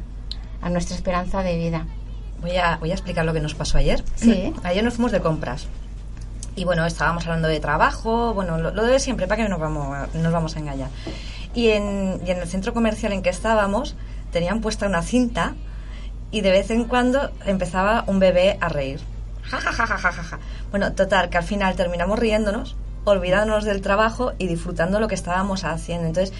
[0.60, 1.86] a nuestra esperanza de vida.
[2.42, 4.04] Voy a, voy a explicar lo que nos pasó ayer.
[4.16, 4.52] Sí.
[4.62, 5.68] Ayer nos fuimos de compras.
[6.54, 9.96] Y bueno, estábamos hablando de trabajo, bueno, lo, lo de siempre, para que nos vamos,
[10.12, 10.90] nos vamos a engañar.
[11.54, 13.96] Y en, y en el centro comercial en que estábamos,
[14.34, 15.54] tenían puesta una cinta
[16.32, 19.00] y de vez en cuando empezaba un bebé a reír.
[19.44, 20.38] Ja, ja, ja, ja, ja, ja.
[20.72, 25.62] Bueno, total, que al final terminamos riéndonos, olvidándonos del trabajo y disfrutando lo que estábamos
[25.64, 26.08] haciendo.
[26.08, 26.34] Entonces,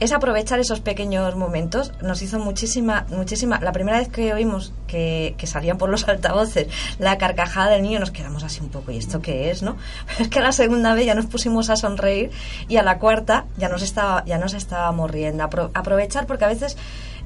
[0.00, 1.92] es aprovechar esos pequeños momentos.
[2.02, 3.60] Nos hizo muchísima, muchísima.
[3.60, 8.00] La primera vez que oímos que, que, salían por los altavoces la carcajada del niño,
[8.00, 9.76] nos quedamos así un poco, ¿y esto qué es, no?
[10.06, 12.30] Pero es que a la segunda vez ya nos pusimos a sonreír
[12.68, 15.44] y a la cuarta ya nos, estaba, ya nos estábamos riendo.
[15.44, 16.76] Apro aprovechar porque a veces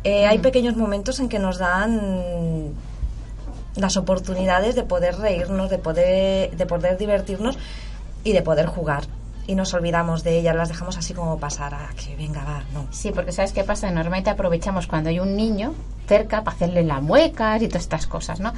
[0.05, 2.75] eh, hay pequeños momentos en que nos dan
[3.77, 7.59] las oportunidades de poder reírnos, de poder, de poder divertirnos
[8.25, 9.05] y de poder jugar
[9.49, 12.87] y nos olvidamos de ellas, las dejamos así como pasar, a que venga, va, no.
[12.91, 13.91] Sí, porque ¿sabes qué pasa?
[13.91, 15.75] Normalmente aprovechamos cuando hay un niño
[16.07, 18.53] cerca para hacerle la muecas y todas estas cosas, ¿no?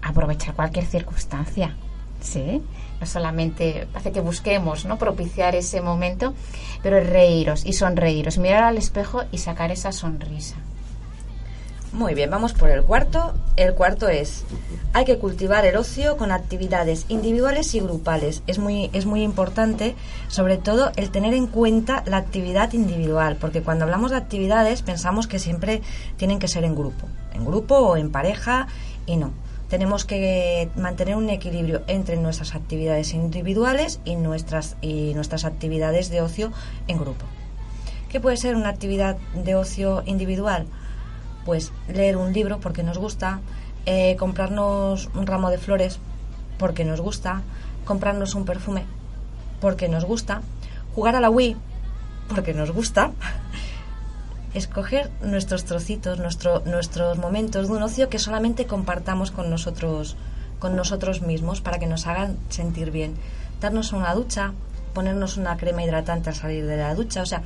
[0.00, 1.74] Aprovechar cualquier circunstancia,
[2.20, 2.62] ¿sí?
[3.00, 4.96] No solamente hace que busquemos, ¿no?
[4.96, 6.34] Propiciar ese momento,
[6.84, 10.54] pero reíros y sonreíros, mirar al espejo y sacar esa sonrisa.
[11.92, 13.34] Muy bien, vamos por el cuarto.
[13.56, 14.44] El cuarto es,
[14.94, 18.42] hay que cultivar el ocio con actividades individuales y grupales.
[18.46, 19.94] Es muy, es muy importante,
[20.28, 25.26] sobre todo, el tener en cuenta la actividad individual, porque cuando hablamos de actividades pensamos
[25.26, 25.82] que siempre
[26.16, 28.68] tienen que ser en grupo, en grupo o en pareja,
[29.04, 29.32] y no.
[29.68, 36.22] Tenemos que mantener un equilibrio entre nuestras actividades individuales y nuestras, y nuestras actividades de
[36.22, 36.52] ocio
[36.88, 37.26] en grupo.
[38.08, 40.66] ¿Qué puede ser una actividad de ocio individual?
[41.44, 43.40] Pues leer un libro porque nos gusta,
[43.86, 45.98] eh, comprarnos un ramo de flores
[46.58, 47.42] porque nos gusta,
[47.84, 48.84] comprarnos un perfume
[49.60, 50.42] porque nos gusta,
[50.94, 51.56] jugar a la Wii
[52.28, 53.12] porque nos gusta,
[54.54, 60.16] escoger nuestros trocitos, nuestro, nuestros momentos de un ocio que solamente compartamos con nosotros,
[60.58, 63.14] con nosotros mismos para que nos hagan sentir bien.
[63.60, 64.52] Darnos una ducha,
[64.94, 67.42] ponernos una crema hidratante al salir de la ducha, o sea,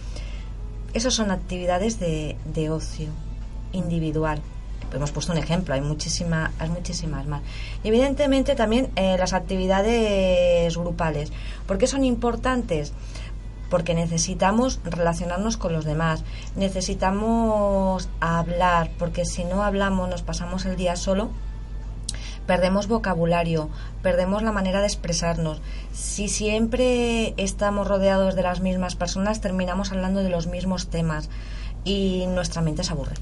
[0.94, 3.09] esas son actividades de, de ocio
[3.72, 4.40] individual.
[4.92, 7.42] Hemos puesto un ejemplo, hay muchísimas, hay muchísimas más.
[7.83, 11.33] Y evidentemente también eh, las actividades grupales.
[11.66, 12.92] ¿Por qué son importantes?
[13.68, 16.22] Porque necesitamos relacionarnos con los demás,
[16.55, 21.31] necesitamos hablar, porque si no hablamos, nos pasamos el día solo,
[22.46, 23.68] perdemos vocabulario,
[24.02, 25.61] perdemos la manera de expresarnos.
[25.92, 31.29] Si siempre estamos rodeados de las mismas personas, terminamos hablando de los mismos temas
[31.85, 33.14] y nuestra mente se aburre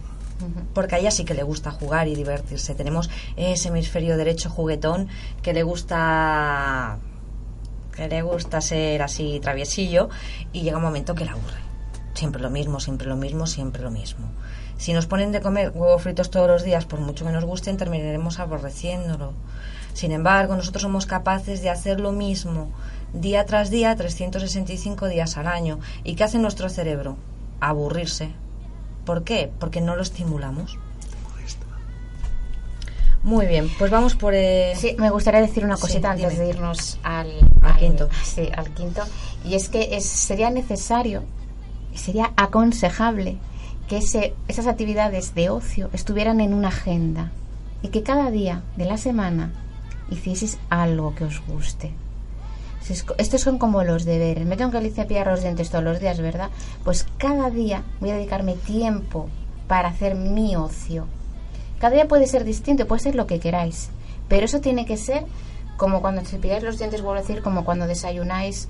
[0.72, 2.74] porque a ella sí que le gusta jugar y divertirse.
[2.74, 5.08] Tenemos ese hemisferio derecho juguetón
[5.42, 6.98] que le gusta
[7.94, 10.08] que le gusta ser así traviesillo
[10.52, 11.62] y llega un momento que la aburre.
[12.14, 14.28] Siempre lo mismo, siempre lo mismo, siempre lo mismo.
[14.76, 17.76] Si nos ponen de comer huevos fritos todos los días, por mucho que nos gusten,
[17.76, 19.32] terminaremos aborreciéndolo.
[19.92, 22.70] Sin embargo, nosotros somos capaces de hacer lo mismo
[23.12, 25.78] día tras día, 365 días al año.
[26.02, 27.16] ¿Y qué hace nuestro cerebro?
[27.60, 28.30] Aburrirse,
[29.04, 29.50] ¿Por qué?
[29.58, 30.78] Porque no lo estimulamos.
[33.22, 34.34] Muy bien, pues vamos por...
[34.34, 34.74] Eh...
[34.76, 37.30] Sí, me gustaría decir una cosita sí, antes de irnos al,
[37.62, 38.08] al, al, quinto.
[38.22, 39.02] Sí, al quinto.
[39.46, 41.22] Y es que es, sería necesario,
[41.94, 43.38] sería aconsejable
[43.88, 47.32] que ese, esas actividades de ocio estuvieran en una agenda
[47.80, 49.52] y que cada día de la semana
[50.10, 51.92] hicieseis algo que os guste.
[52.90, 54.46] Estos son como los deberes.
[54.46, 56.50] Me tengo que limpiar los dientes todos los días, ¿verdad?
[56.84, 59.28] Pues cada día voy a dedicarme tiempo
[59.66, 61.06] para hacer mi ocio.
[61.78, 63.90] Cada día puede ser distinto, puede ser lo que queráis.
[64.28, 65.24] Pero eso tiene que ser
[65.76, 68.68] como cuando cepilláis los dientes, vuelvo a decir, como cuando desayunáis,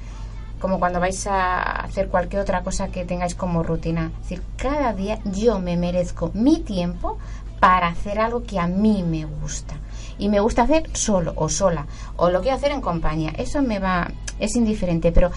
[0.61, 4.13] como cuando vais a hacer cualquier otra cosa que tengáis como rutina.
[4.23, 7.19] Es decir, cada día yo me merezco mi tiempo
[7.61, 9.77] para hacer algo que a mí me gusta.
[10.19, 13.33] Y me gusta hacer solo o sola, o lo quiero hacer en compañía.
[13.37, 15.31] Eso me va, es indiferente, pero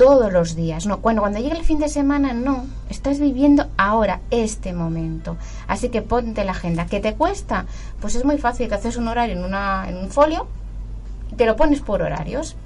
[0.00, 1.00] todos los días, no.
[1.00, 2.64] Cuando, cuando llegue el fin de semana, no.
[2.88, 5.36] Estás viviendo ahora, este momento.
[5.68, 6.86] Así que ponte la agenda.
[6.86, 7.66] ¿Qué te cuesta?
[8.00, 10.46] Pues es muy fácil, te haces un horario en, una, en un folio
[11.30, 12.56] y te lo pones por horarios.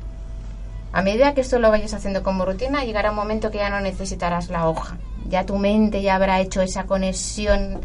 [0.93, 3.81] A medida que esto lo vayas haciendo como rutina, llegará un momento que ya no
[3.81, 4.97] necesitarás la hoja.
[5.29, 7.81] Ya tu mente ya habrá hecho esa conexión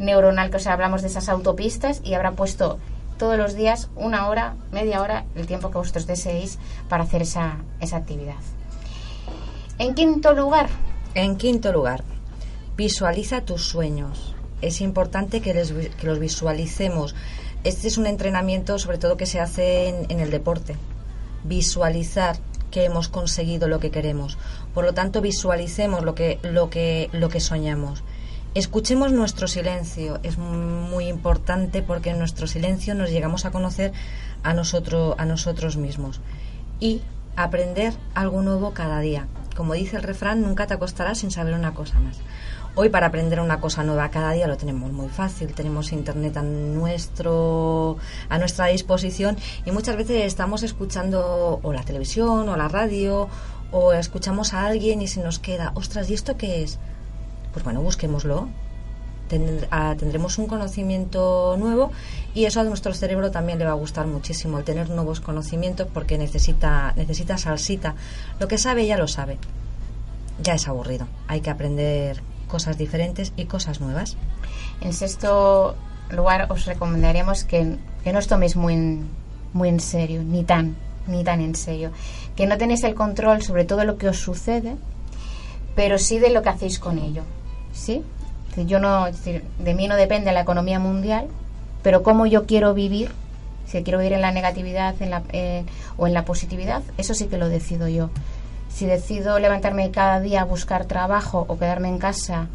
[0.00, 2.80] neuronal que os hablamos de esas autopistas y habrá puesto
[3.18, 7.58] todos los días una hora, media hora, el tiempo que vosotros deseéis para hacer esa,
[7.80, 8.36] esa actividad.
[9.78, 10.68] En quinto lugar.
[11.14, 12.02] En quinto lugar,
[12.76, 14.34] visualiza tus sueños.
[14.62, 17.14] Es importante que, les, que los visualicemos.
[17.64, 20.76] Este es un entrenamiento sobre todo que se hace en, en el deporte.
[21.44, 22.36] Visualizar
[22.70, 24.38] que hemos conseguido lo que queremos.
[24.74, 28.02] Por lo tanto, visualicemos lo que, lo que, lo que soñamos.
[28.58, 33.92] Escuchemos nuestro silencio, es muy importante porque en nuestro silencio nos llegamos a conocer
[34.42, 36.20] a, nosotros, a nosotros mismos
[36.80, 37.00] y
[37.36, 39.28] aprender algo nuevo cada día.
[39.56, 42.18] Como dice el refrán, nunca te acostarás sin saber una cosa más.
[42.74, 46.42] Hoy para aprender una cosa nueva cada día lo tenemos muy fácil, tenemos internet a
[46.42, 47.96] nuestro
[48.28, 53.28] a nuestra disposición y muchas veces estamos escuchando o la televisión o la radio
[53.70, 56.80] o escuchamos a alguien y se nos queda, ostras, ¿y esto qué es?
[57.58, 58.48] Pues bueno, busquémoslo.
[59.72, 61.90] Ah, tendremos un conocimiento nuevo
[62.34, 65.88] y eso a nuestro cerebro también le va a gustar muchísimo, el tener nuevos conocimientos
[65.92, 67.96] porque necesita, necesita salsita.
[68.38, 69.38] Lo que sabe ya lo sabe.
[70.40, 71.08] Ya es aburrido.
[71.26, 74.16] Hay que aprender cosas diferentes y cosas nuevas.
[74.80, 75.74] En sexto
[76.10, 79.08] lugar, os recomendaríamos que, que no os toméis muy en,
[79.52, 80.76] muy en serio, ni tan,
[81.08, 81.90] ni tan en serio.
[82.36, 84.76] Que no tenéis el control sobre todo lo que os sucede,
[85.74, 87.24] pero sí de lo que hacéis con ello.
[87.78, 88.02] ¿Sí?
[88.66, 91.28] Yo no, de mí no depende la economía mundial,
[91.82, 93.12] pero cómo yo quiero vivir,
[93.66, 95.64] si quiero vivir en la negatividad en la, eh,
[95.96, 98.10] o en la positividad, eso sí que lo decido yo.
[98.68, 102.48] Si decido levantarme cada día a buscar trabajo o quedarme en casa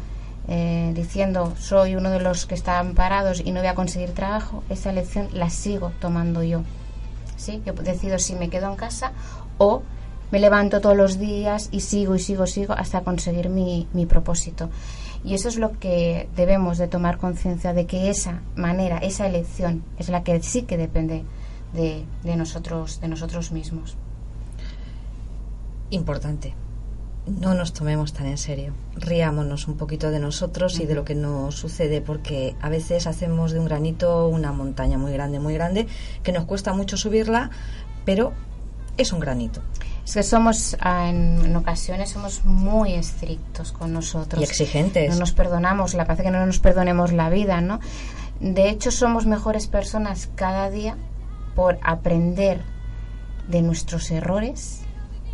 [0.46, 4.62] eh, diciendo soy uno de los que están parados y no voy a conseguir trabajo,
[4.68, 6.62] esa elección la sigo tomando yo.
[7.36, 7.62] ¿Sí?
[7.64, 9.12] Yo decido si me quedo en casa
[9.58, 9.82] o
[10.30, 14.68] me levanto todos los días y sigo y sigo, sigo hasta conseguir mi propósito.
[15.24, 19.82] Y eso es lo que debemos de tomar conciencia de que esa manera, esa elección
[19.98, 21.24] es la que sí que depende
[21.72, 23.96] de, de, nosotros, de nosotros mismos.
[25.88, 26.54] Importante.
[27.26, 28.74] No nos tomemos tan en serio.
[28.96, 33.52] Riámonos un poquito de nosotros y de lo que nos sucede, porque a veces hacemos
[33.52, 35.86] de un granito una montaña muy grande, muy grande,
[36.22, 37.50] que nos cuesta mucho subirla,
[38.04, 38.34] pero
[38.98, 39.62] es un granito.
[40.04, 44.40] Es que somos, ah, en, ocasiones, somos muy estrictos con nosotros.
[44.40, 45.10] Y exigentes.
[45.10, 47.80] No nos perdonamos, la parece que no nos perdonemos la vida, ¿no?
[48.40, 50.96] De hecho, somos mejores personas cada día
[51.54, 52.62] por aprender
[53.48, 54.82] de nuestros errores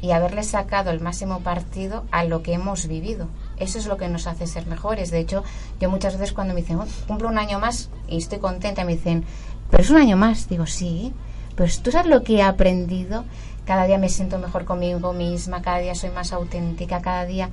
[0.03, 3.29] y haberle sacado el máximo partido a lo que hemos vivido.
[3.59, 5.11] Eso es lo que nos hace ser mejores.
[5.11, 5.45] De hecho,
[5.79, 8.95] yo muchas veces cuando me dicen, oh, cumplo un año más y estoy contenta, me
[8.95, 9.25] dicen,
[9.71, 10.49] pero es un año más.
[10.49, 11.13] Digo, sí,
[11.57, 13.25] pues tú sabes lo que he aprendido
[13.71, 17.51] cada día me siento mejor conmigo misma, cada día soy más auténtica, cada día,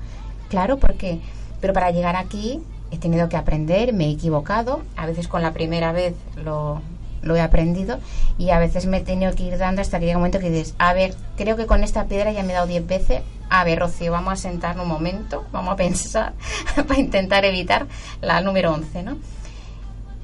[0.49, 1.19] claro, porque,
[1.61, 5.53] pero para llegar aquí he tenido que aprender, me he equivocado, a veces con la
[5.53, 6.81] primera vez lo,
[7.23, 7.99] he aprendido
[8.39, 10.49] y a veces me he tenido que ir dando hasta que llega un momento que
[10.49, 13.63] dices, a ver, creo que con esta piedra ya me he dado diez veces, a
[13.63, 16.33] ver, Rocío, vamos a sentarnos un momento, vamos a pensar
[16.87, 17.85] para intentar evitar
[18.21, 19.17] la número 11, ¿no?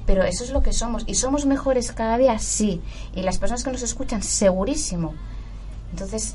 [0.06, 1.04] Pero eso es lo que somos.
[1.06, 2.36] ¿Y somos mejores cada día?
[2.40, 2.82] Sí.
[3.14, 5.14] Y las personas que nos escuchan, segurísimo.
[5.94, 6.34] Entonces,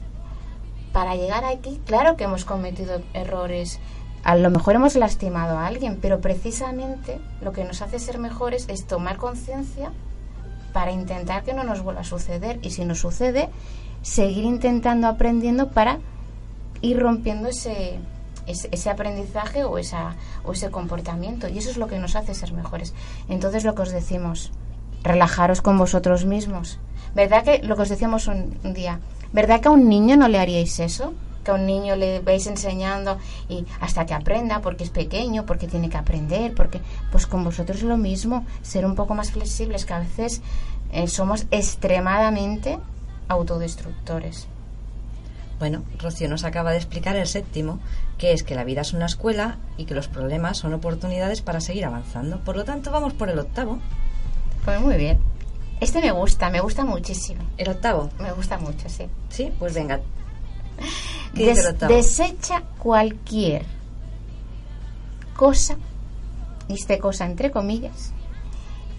[0.94, 3.82] para llegar aquí, claro que hemos cometido errores.
[4.24, 8.70] A lo mejor hemos lastimado a alguien, pero precisamente lo que nos hace ser mejores
[8.70, 9.92] es tomar conciencia
[10.72, 12.58] para intentar que no nos vuelva a suceder.
[12.62, 13.50] Y si nos sucede,
[14.02, 16.00] seguir intentando aprendiendo para
[16.82, 18.00] ir rompiendo ese,
[18.48, 20.16] ese, aprendizaje o, esa,
[20.46, 21.50] o ese comportamiento.
[21.50, 22.94] Y eso es lo que nos hace ser mejores.
[23.28, 24.54] Entonces lo que os decimos,
[25.04, 26.80] relajaros con vosotros mismos.
[27.14, 29.02] ¿Verdad que lo que os decíamos un día?
[29.32, 31.14] ¿Verdad que a un niño no le haríais eso?
[31.44, 33.18] Que a un niño le vais enseñando
[33.48, 37.78] y hasta que aprenda, porque es pequeño, porque tiene que aprender, porque pues con vosotros
[37.78, 40.42] es lo mismo, ser un poco más flexibles, que a veces
[40.92, 42.80] eh, somos extremadamente
[43.28, 44.48] autodestructores.
[45.60, 47.80] Bueno, Rocío nos acaba de explicar el séptimo,
[48.18, 51.60] que es que la vida es una escuela y que los problemas son oportunidades para
[51.60, 52.40] seguir avanzando.
[52.40, 53.78] Por lo tanto, vamos por el octavo.
[54.64, 55.20] Pues muy bien.
[55.80, 57.42] Este me gusta, me gusta muchísimo.
[57.58, 58.10] ¿El octavo?
[58.20, 59.06] Me gusta mucho, sí.
[59.30, 60.00] Sí, pues venga.
[61.36, 61.94] ¿Qué dice el Des- octavo?
[61.94, 63.66] desecha cualquier
[65.36, 65.78] cosa,
[66.68, 68.12] este cosa entre comillas,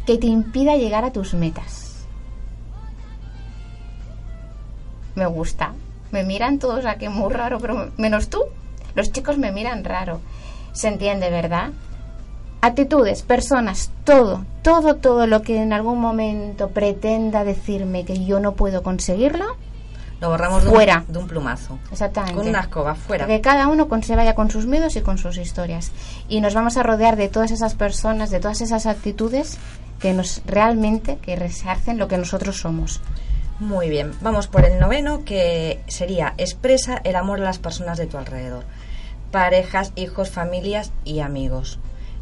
[0.06, 2.04] que te impida llegar a tus metas.
[5.14, 5.74] Me gusta.
[6.12, 8.42] Me miran todos aquí muy raro, pero menos tú.
[8.94, 10.20] Los chicos me miran raro.
[10.72, 11.70] Se entiende, ¿verdad?
[12.62, 18.52] Actitudes, personas, todo, todo, todo lo que en algún momento pretenda decirme que yo no
[18.52, 19.56] puedo conseguirlo,
[20.20, 21.04] Lo borramos de un- Fuera.
[21.08, 21.78] de un plumazo.
[21.90, 22.36] exactamente.
[22.36, 23.26] Con una escoba, fuera.
[23.26, 25.92] Que cada uno con, se vaya con sus miedos y con sus historias.
[26.28, 29.56] Y nos vamos a rodear de todas esas personas, de todas esas actitudes
[29.98, 33.00] que nos realmente, que resarcen lo que nosotros somos.
[33.58, 38.06] Muy bien, vamos por el noveno que sería expresa el amor a las personas de
[38.06, 38.64] tu alrededor.
[39.30, 41.78] Parejas, hijos, familias y amigos.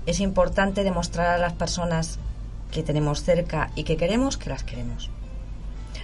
[0.09, 2.19] Es importante demostrar a las personas
[2.71, 5.11] que tenemos cerca y que queremos que las queremos.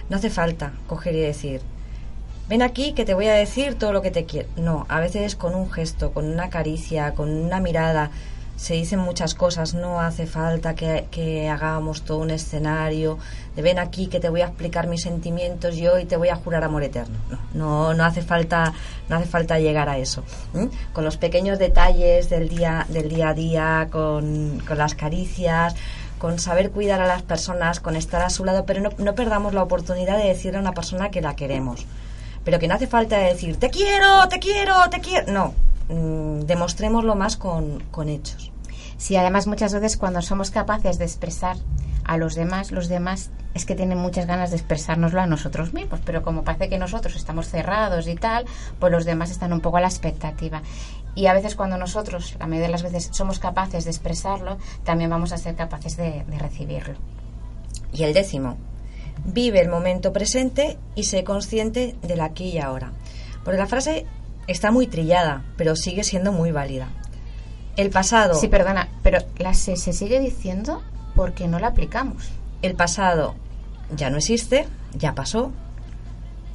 [0.09, 1.61] No hace falta coger y decir,
[2.47, 4.47] ven aquí que te voy a decir todo lo que te quiero.
[4.57, 8.11] No, a veces con un gesto, con una caricia, con una mirada,
[8.55, 9.73] se dicen muchas cosas.
[9.73, 13.17] No hace falta que, hagamos todo un escenario
[13.55, 16.35] de ven aquí que te voy a explicar mis sentimientos yo y te voy a
[16.35, 17.17] jurar amor eterno.
[17.29, 18.73] No, no, no hace falta,
[19.09, 20.23] no hace falta llegar a eso.
[20.53, 20.69] ¿m?
[20.93, 25.75] Con los pequeños detalles del día, del día a día, con, con las caricias,
[26.17, 29.53] con saber cuidar a las personas, con estar a su lado, pero no, no perdamos
[29.53, 31.85] la oportunidad de decirle a una persona que la queremos.
[32.43, 35.31] Pero que no hace falta decir, te quiero, te quiero, te quiero.
[35.31, 35.53] No,
[35.89, 38.51] mm, demostrémoslo más con, con hechos.
[38.97, 41.57] Sí, además muchas veces cuando somos capaces de expresar
[42.05, 45.99] a los demás, los demás es que tienen muchas ganas de expresárnoslo a nosotros mismos,
[46.05, 48.45] pero como parece que nosotros estamos cerrados y tal,
[48.79, 50.61] pues los demás están un poco a la expectativa.
[51.15, 55.09] Y a veces cuando nosotros, la mayoría de las veces, somos capaces de expresarlo, también
[55.09, 56.95] vamos a ser capaces de, de recibirlo.
[57.93, 58.57] Y el décimo,
[59.25, 62.91] vive el momento presente y sé consciente del aquí y ahora.
[63.43, 64.05] Porque la frase
[64.47, 66.87] está muy trillada, pero sigue siendo muy válida.
[67.77, 70.81] El pasado, Sí, perdona, pero la se, se sigue diciendo
[71.15, 72.29] porque no la aplicamos.
[72.61, 73.35] el pasado
[73.95, 75.51] ya no existe, ya pasó.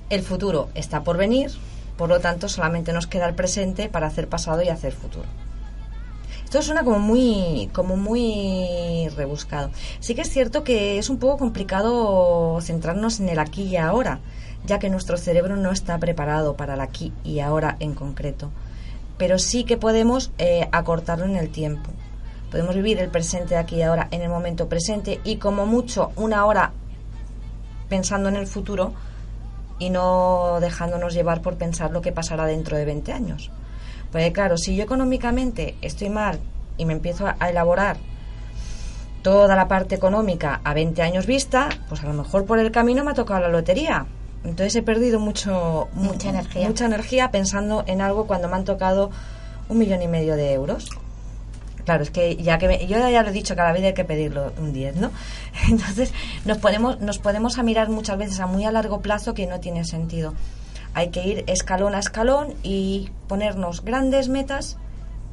[0.09, 1.51] El futuro está por venir,
[1.97, 5.27] por lo tanto solamente nos queda el presente para hacer pasado y hacer futuro.
[6.45, 9.71] Esto suena como muy, como muy rebuscado.
[10.01, 14.19] Sí que es cierto que es un poco complicado centrarnos en el aquí y ahora,
[14.67, 18.51] ya que nuestro cerebro no está preparado para el aquí y ahora en concreto.
[19.19, 21.91] Pero sí que podemos eh, acortarlo en el tiempo.
[22.51, 26.11] Podemos vivir el presente de aquí y ahora en el momento presente y como mucho
[26.17, 26.73] una hora
[27.89, 28.93] pensando en el futuro
[29.79, 33.51] y no dejándonos llevar por pensar lo que pasará dentro de 20 años.
[34.11, 36.41] Porque claro, si yo económicamente estoy mal
[36.77, 37.99] y me empiezo a elaborar
[39.23, 43.05] toda la parte económica a 20 años vista, pues a lo mejor por el camino
[43.05, 44.07] me ha tocado la lotería.
[44.45, 46.67] Entonces he perdido mucho, mu- Mucha energía.
[46.67, 49.11] mucha energía pensando en algo cuando me han tocado
[49.69, 50.89] un millón y medio de euros.
[51.85, 54.05] Claro, es que ya que me- yo ya lo he dicho, cada vez hay que
[54.05, 55.11] pedirlo un 10, ¿no?
[55.69, 56.13] Entonces
[56.45, 59.61] nos podemos, nos podemos a mirar muchas veces a muy a largo plazo que no
[59.61, 60.35] tiene sentido.
[60.95, 64.77] Hay que ir escalón a escalón y ponernos grandes metas,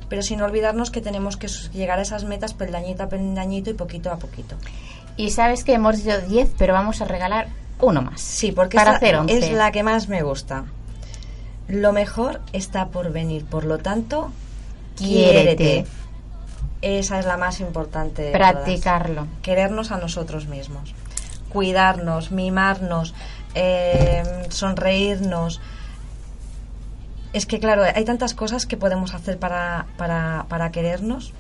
[0.10, 4.12] pero sin olvidarnos que tenemos que llegar a esas metas peldañito a peldañito y poquito
[4.12, 4.56] a poquito.
[5.18, 7.48] Y sabes que hemos dicho 10, pero vamos a regalar
[7.80, 8.20] uno más.
[8.22, 9.38] Sí, porque para hacer 11.
[9.38, 10.66] es la que más me gusta.
[11.68, 14.32] Lo mejor está por venir, por lo tanto,
[14.96, 15.56] Quiérete.
[15.58, 15.90] quiérete.
[16.82, 18.22] Esa es la más importante.
[18.22, 18.52] de todas.
[18.54, 19.28] Practicarlo.
[19.42, 20.94] Querernos a nosotros mismos.
[21.50, 23.14] Cuidarnos, mimarnos,
[23.56, 25.60] eh, sonreírnos.
[27.34, 31.34] Es que, claro, hay tantas cosas que podemos hacer para, para, para querernos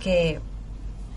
[0.00, 0.40] que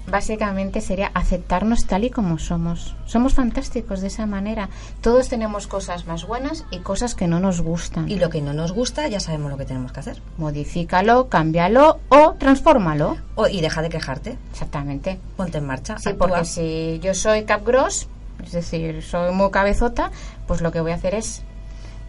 [0.09, 2.95] Básicamente sería aceptarnos tal y como somos.
[3.05, 4.69] Somos fantásticos de esa manera.
[5.01, 8.09] Todos tenemos cosas más buenas y cosas que no nos gustan.
[8.09, 10.21] y lo que no nos gusta ya sabemos lo que tenemos que hacer.
[10.37, 13.17] Modifícalo, cámbialo o transfórmalo.
[13.35, 15.19] O- y deja de quejarte, Exactamente.
[15.35, 15.97] ponte en marcha.
[15.99, 16.27] Sí, actúa.
[16.27, 18.07] porque si yo soy capgross,
[18.43, 20.11] es decir, soy muy cabezota,
[20.47, 21.43] pues lo que voy a hacer es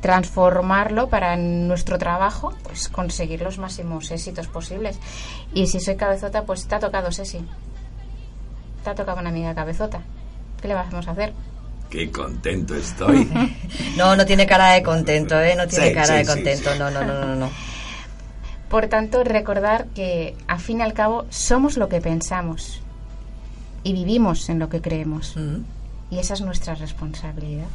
[0.00, 4.96] transformarlo para nuestro trabajo, pues conseguir los máximos éxitos posibles.
[5.52, 7.44] Y si soy cabezota, pues te ha tocado, Ceci.
[8.88, 10.00] Te ha tocado una amiga cabezota.
[10.62, 11.34] ¿Qué le vamos a hacer?
[11.90, 13.28] Qué contento estoy.
[13.98, 15.54] No, no tiene cara de contento, ¿eh?
[15.56, 16.78] No tiene Sí, cara sí, de contento, sí.
[16.78, 17.50] no, no, no, no, no.
[18.70, 22.80] Por tanto, recordar que, a fin y al cabo, somos lo que pensamos
[23.82, 25.36] y vivimos en lo que creemos.
[25.36, 25.64] Mm.
[26.10, 27.66] Y esa es nuestra responsabilidad.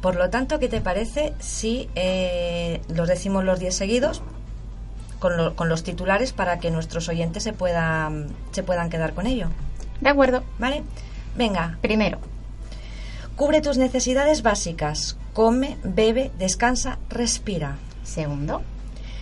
[0.00, 4.20] Por lo tanto, ¿qué te parece si eh, los decimos los 10 seguidos
[5.20, 9.26] con, lo- con los titulares para que nuestros oyentes se puedan, se puedan quedar con
[9.28, 9.46] ello?
[10.02, 10.42] ¿De acuerdo?
[10.58, 10.82] ¿Vale?
[11.36, 12.18] Venga, Primero,
[13.36, 15.16] cubre tus necesidades básicas.
[15.32, 17.78] Come, bebe, descansa, respira.
[18.02, 18.62] Segundo.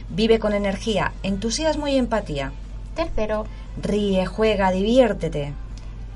[0.09, 2.53] Vive con energía, entusiasmo y empatía.
[2.97, 3.45] Tercero.
[3.81, 5.53] Ríe, juega, diviértete.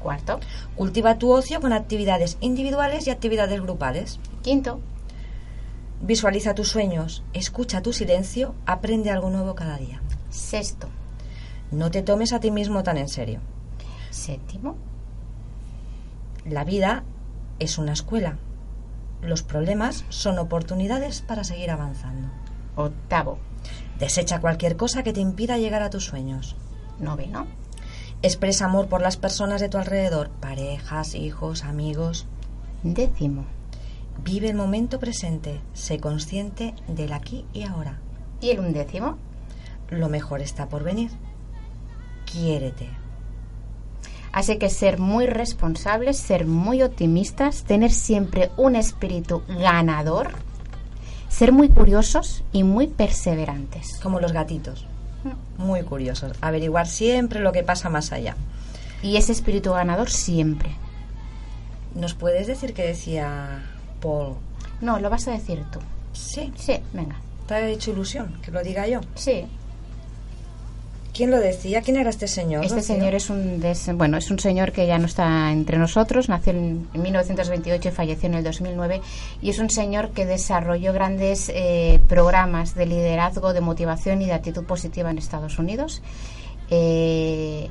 [0.02, 0.40] Cuarto.
[0.76, 4.18] Cultiva tu ocio con actividades individuales y actividades grupales.
[4.42, 4.80] Quinto.
[6.00, 10.00] Visualiza tus sueños, escucha tu silencio, aprende algo nuevo cada día.
[10.30, 10.88] Sexto.
[11.70, 13.40] No te tomes a ti mismo tan en serio.
[14.14, 14.76] Séptimo.
[16.44, 17.02] La vida
[17.58, 18.38] es una escuela.
[19.20, 22.28] Los problemas son oportunidades para seguir avanzando.
[22.76, 23.38] Octavo.
[23.98, 26.54] Desecha cualquier cosa que te impida llegar a tus sueños.
[27.00, 27.48] Noveno.
[28.22, 32.28] Expresa amor por las personas de tu alrededor, parejas, hijos, amigos.
[32.84, 33.46] Décimo.
[34.22, 37.98] Vive el momento presente, sé consciente del aquí y ahora.
[38.40, 39.18] ¿Y el undécimo?
[39.90, 41.10] Lo mejor está por venir.
[42.26, 43.03] Quiérete.
[44.34, 50.32] Así que ser muy responsables, ser muy optimistas, tener siempre un espíritu ganador,
[51.28, 54.00] ser muy curiosos y muy perseverantes.
[54.02, 54.88] Como los gatitos.
[55.56, 56.36] Muy curiosos.
[56.40, 58.34] Averiguar siempre lo que pasa más allá.
[59.04, 60.70] Y ese espíritu ganador siempre.
[61.94, 63.62] ¿Nos puedes decir qué decía
[64.00, 64.34] Paul?
[64.80, 65.78] No, lo vas a decir tú.
[66.12, 66.52] Sí.
[66.56, 67.20] Sí, venga.
[67.46, 69.00] ¿Te ha hecho ilusión que lo diga yo?
[69.14, 69.46] Sí.
[71.14, 71.80] ¿Quién lo decía?
[71.80, 72.64] ¿Quién era este señor?
[72.64, 72.96] Este Rocío?
[72.96, 76.52] señor es un des- bueno, es un señor que ya no está entre nosotros, nació
[76.54, 79.00] en 1928 y falleció en el 2009
[79.40, 84.32] y es un señor que desarrolló grandes eh, programas de liderazgo, de motivación y de
[84.32, 86.02] actitud positiva en Estados Unidos.
[86.70, 87.70] eh,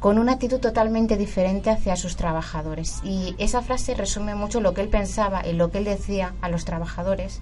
[0.00, 3.00] con una actitud totalmente diferente hacia sus trabajadores.
[3.04, 6.50] Y esa frase resume mucho lo que él pensaba y lo que él decía a
[6.50, 7.40] los trabajadores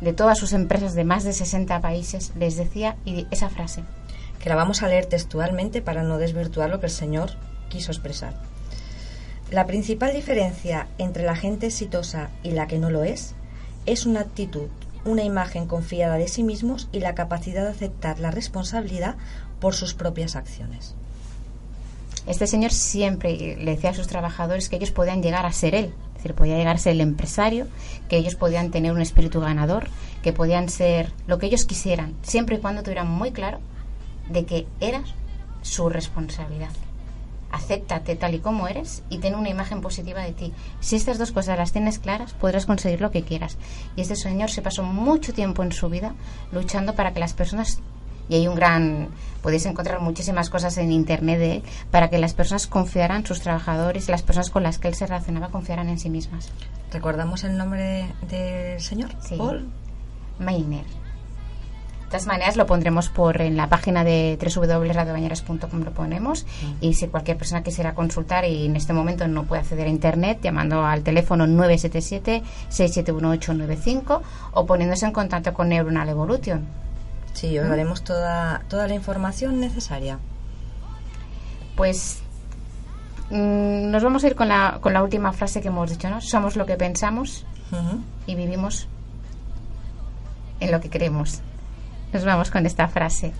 [0.00, 2.32] de todas sus empresas de más de 60 países.
[2.36, 3.84] Les decía y esa frase.
[4.42, 7.30] Que la vamos a leer textualmente para no desvirtuar lo que el Señor
[7.68, 8.34] quiso expresar.
[9.50, 13.34] La principal diferencia entre la gente exitosa y la que no lo es
[13.86, 14.68] es una actitud,
[15.04, 19.14] una imagen confiada de sí mismos y la capacidad de aceptar la responsabilidad
[19.60, 20.96] por sus propias acciones.
[22.26, 25.92] Este señor siempre le decía a sus trabajadores que ellos podían llegar a ser él,
[26.10, 27.66] es decir, podía llegar a ser el empresario,
[28.08, 29.88] que ellos podían tener un espíritu ganador,
[30.22, 33.60] que podían ser lo que ellos quisieran, siempre y cuando tuvieran muy claro
[34.28, 35.14] de que eras
[35.62, 36.70] su responsabilidad.
[37.50, 40.52] Acéptate tal y como eres y ten una imagen positiva de ti.
[40.80, 43.58] Si estas dos cosas las tienes claras, podrás conseguir lo que quieras.
[43.94, 46.14] Y este señor se pasó mucho tiempo en su vida
[46.50, 47.80] luchando para que las personas
[48.28, 49.08] y hay un gran
[49.42, 54.08] podéis encontrar muchísimas cosas en internet de él para que las personas confiaran sus trabajadores
[54.08, 56.52] las personas con las que él se relacionaba confiaran en sí mismas
[56.92, 59.10] ¿Recordamos el nombre del señor?
[59.20, 59.36] Sí.
[59.36, 59.70] Paul.
[60.38, 61.01] Mainer de
[62.12, 66.44] todas maneras lo pondremos por en la página de www.radiobañeras.com lo ponemos
[66.82, 70.38] y si cualquier persona quisiera consultar y en este momento no puede acceder a internet
[70.42, 76.66] llamando al teléfono 977 671 o poniéndose en contacto con Neuronal Evolution
[77.32, 80.18] Sí, os daremos toda, toda la información necesaria.
[81.76, 82.20] Pues
[83.30, 86.20] mm, nos vamos a ir con la, con la última frase que hemos dicho, ¿no?
[86.20, 87.46] Somos lo que pensamos
[88.26, 88.86] y vivimos
[90.60, 91.40] en lo que creemos.
[92.12, 93.32] Nos vamos con esta frase.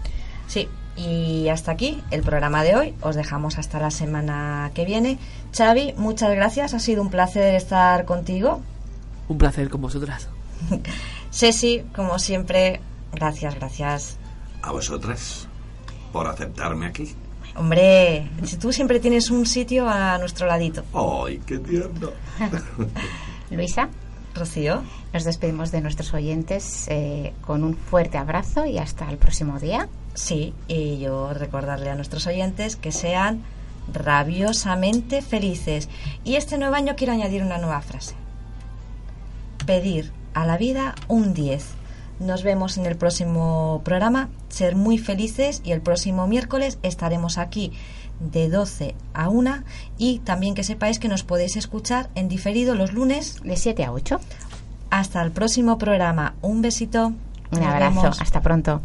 [0.47, 2.95] Sí, y hasta aquí el programa de hoy.
[3.01, 5.19] Os dejamos hasta la semana que viene.
[5.57, 6.75] Xavi, muchas gracias.
[6.75, 8.61] Ha sido un placer estar contigo.
[9.29, 10.29] Un placer con vosotras.
[11.31, 12.81] Ceci, como siempre,
[13.13, 14.17] gracias, gracias.
[14.63, 15.49] A vosotras
[16.13, 17.15] por aceptarme aquí.
[17.57, 20.85] Hombre, si tú siempre tienes un sitio a nuestro ladito.
[20.95, 22.11] ¡Ay, qué tierno!
[23.51, 23.89] Luisa,
[24.35, 29.59] Rocío, nos despedimos de nuestros oyentes eh, con un fuerte abrazo y hasta el próximo
[29.59, 29.89] día.
[30.15, 33.43] sí, y yo recordarle a nuestros oyentes que sean
[33.93, 35.89] rabiosamente felices.
[36.25, 38.15] Y este nuevo año quiero añadir una nueva frase.
[39.67, 41.65] Pedir a la vida un 10.
[42.21, 44.29] Nos vemos en el próximo programa.
[44.49, 47.73] Ser muy felices y el próximo miércoles estaremos aquí
[48.31, 49.65] de 12 a 1
[49.99, 53.93] y también que sepáis que nos podéis escuchar en diferido los lunes De 7 a
[53.93, 54.21] 8.
[54.91, 56.35] hasta el próximo programa.
[56.43, 57.07] Un besito.
[57.07, 57.17] Un
[57.51, 58.01] Nos abrazo.
[58.03, 58.21] vemos.
[58.21, 58.81] Hasta pronto.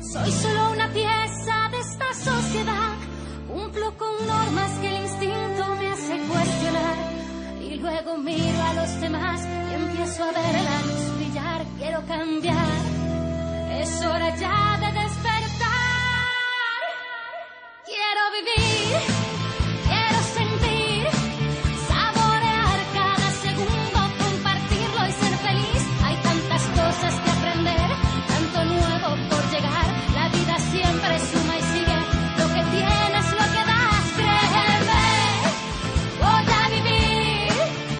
[0.00, 2.92] Soy solo una pieza de esta sociedad.
[3.48, 6.96] Cumplo con normas que el instinto me hace cuestionar.
[7.62, 9.40] Y luego miro a los demás
[9.70, 10.93] y empiezo a ver la
[11.84, 12.66] quiero cambiar.
[13.78, 15.70] Es hora ya de despertar.
[17.84, 19.23] Quiero vivir.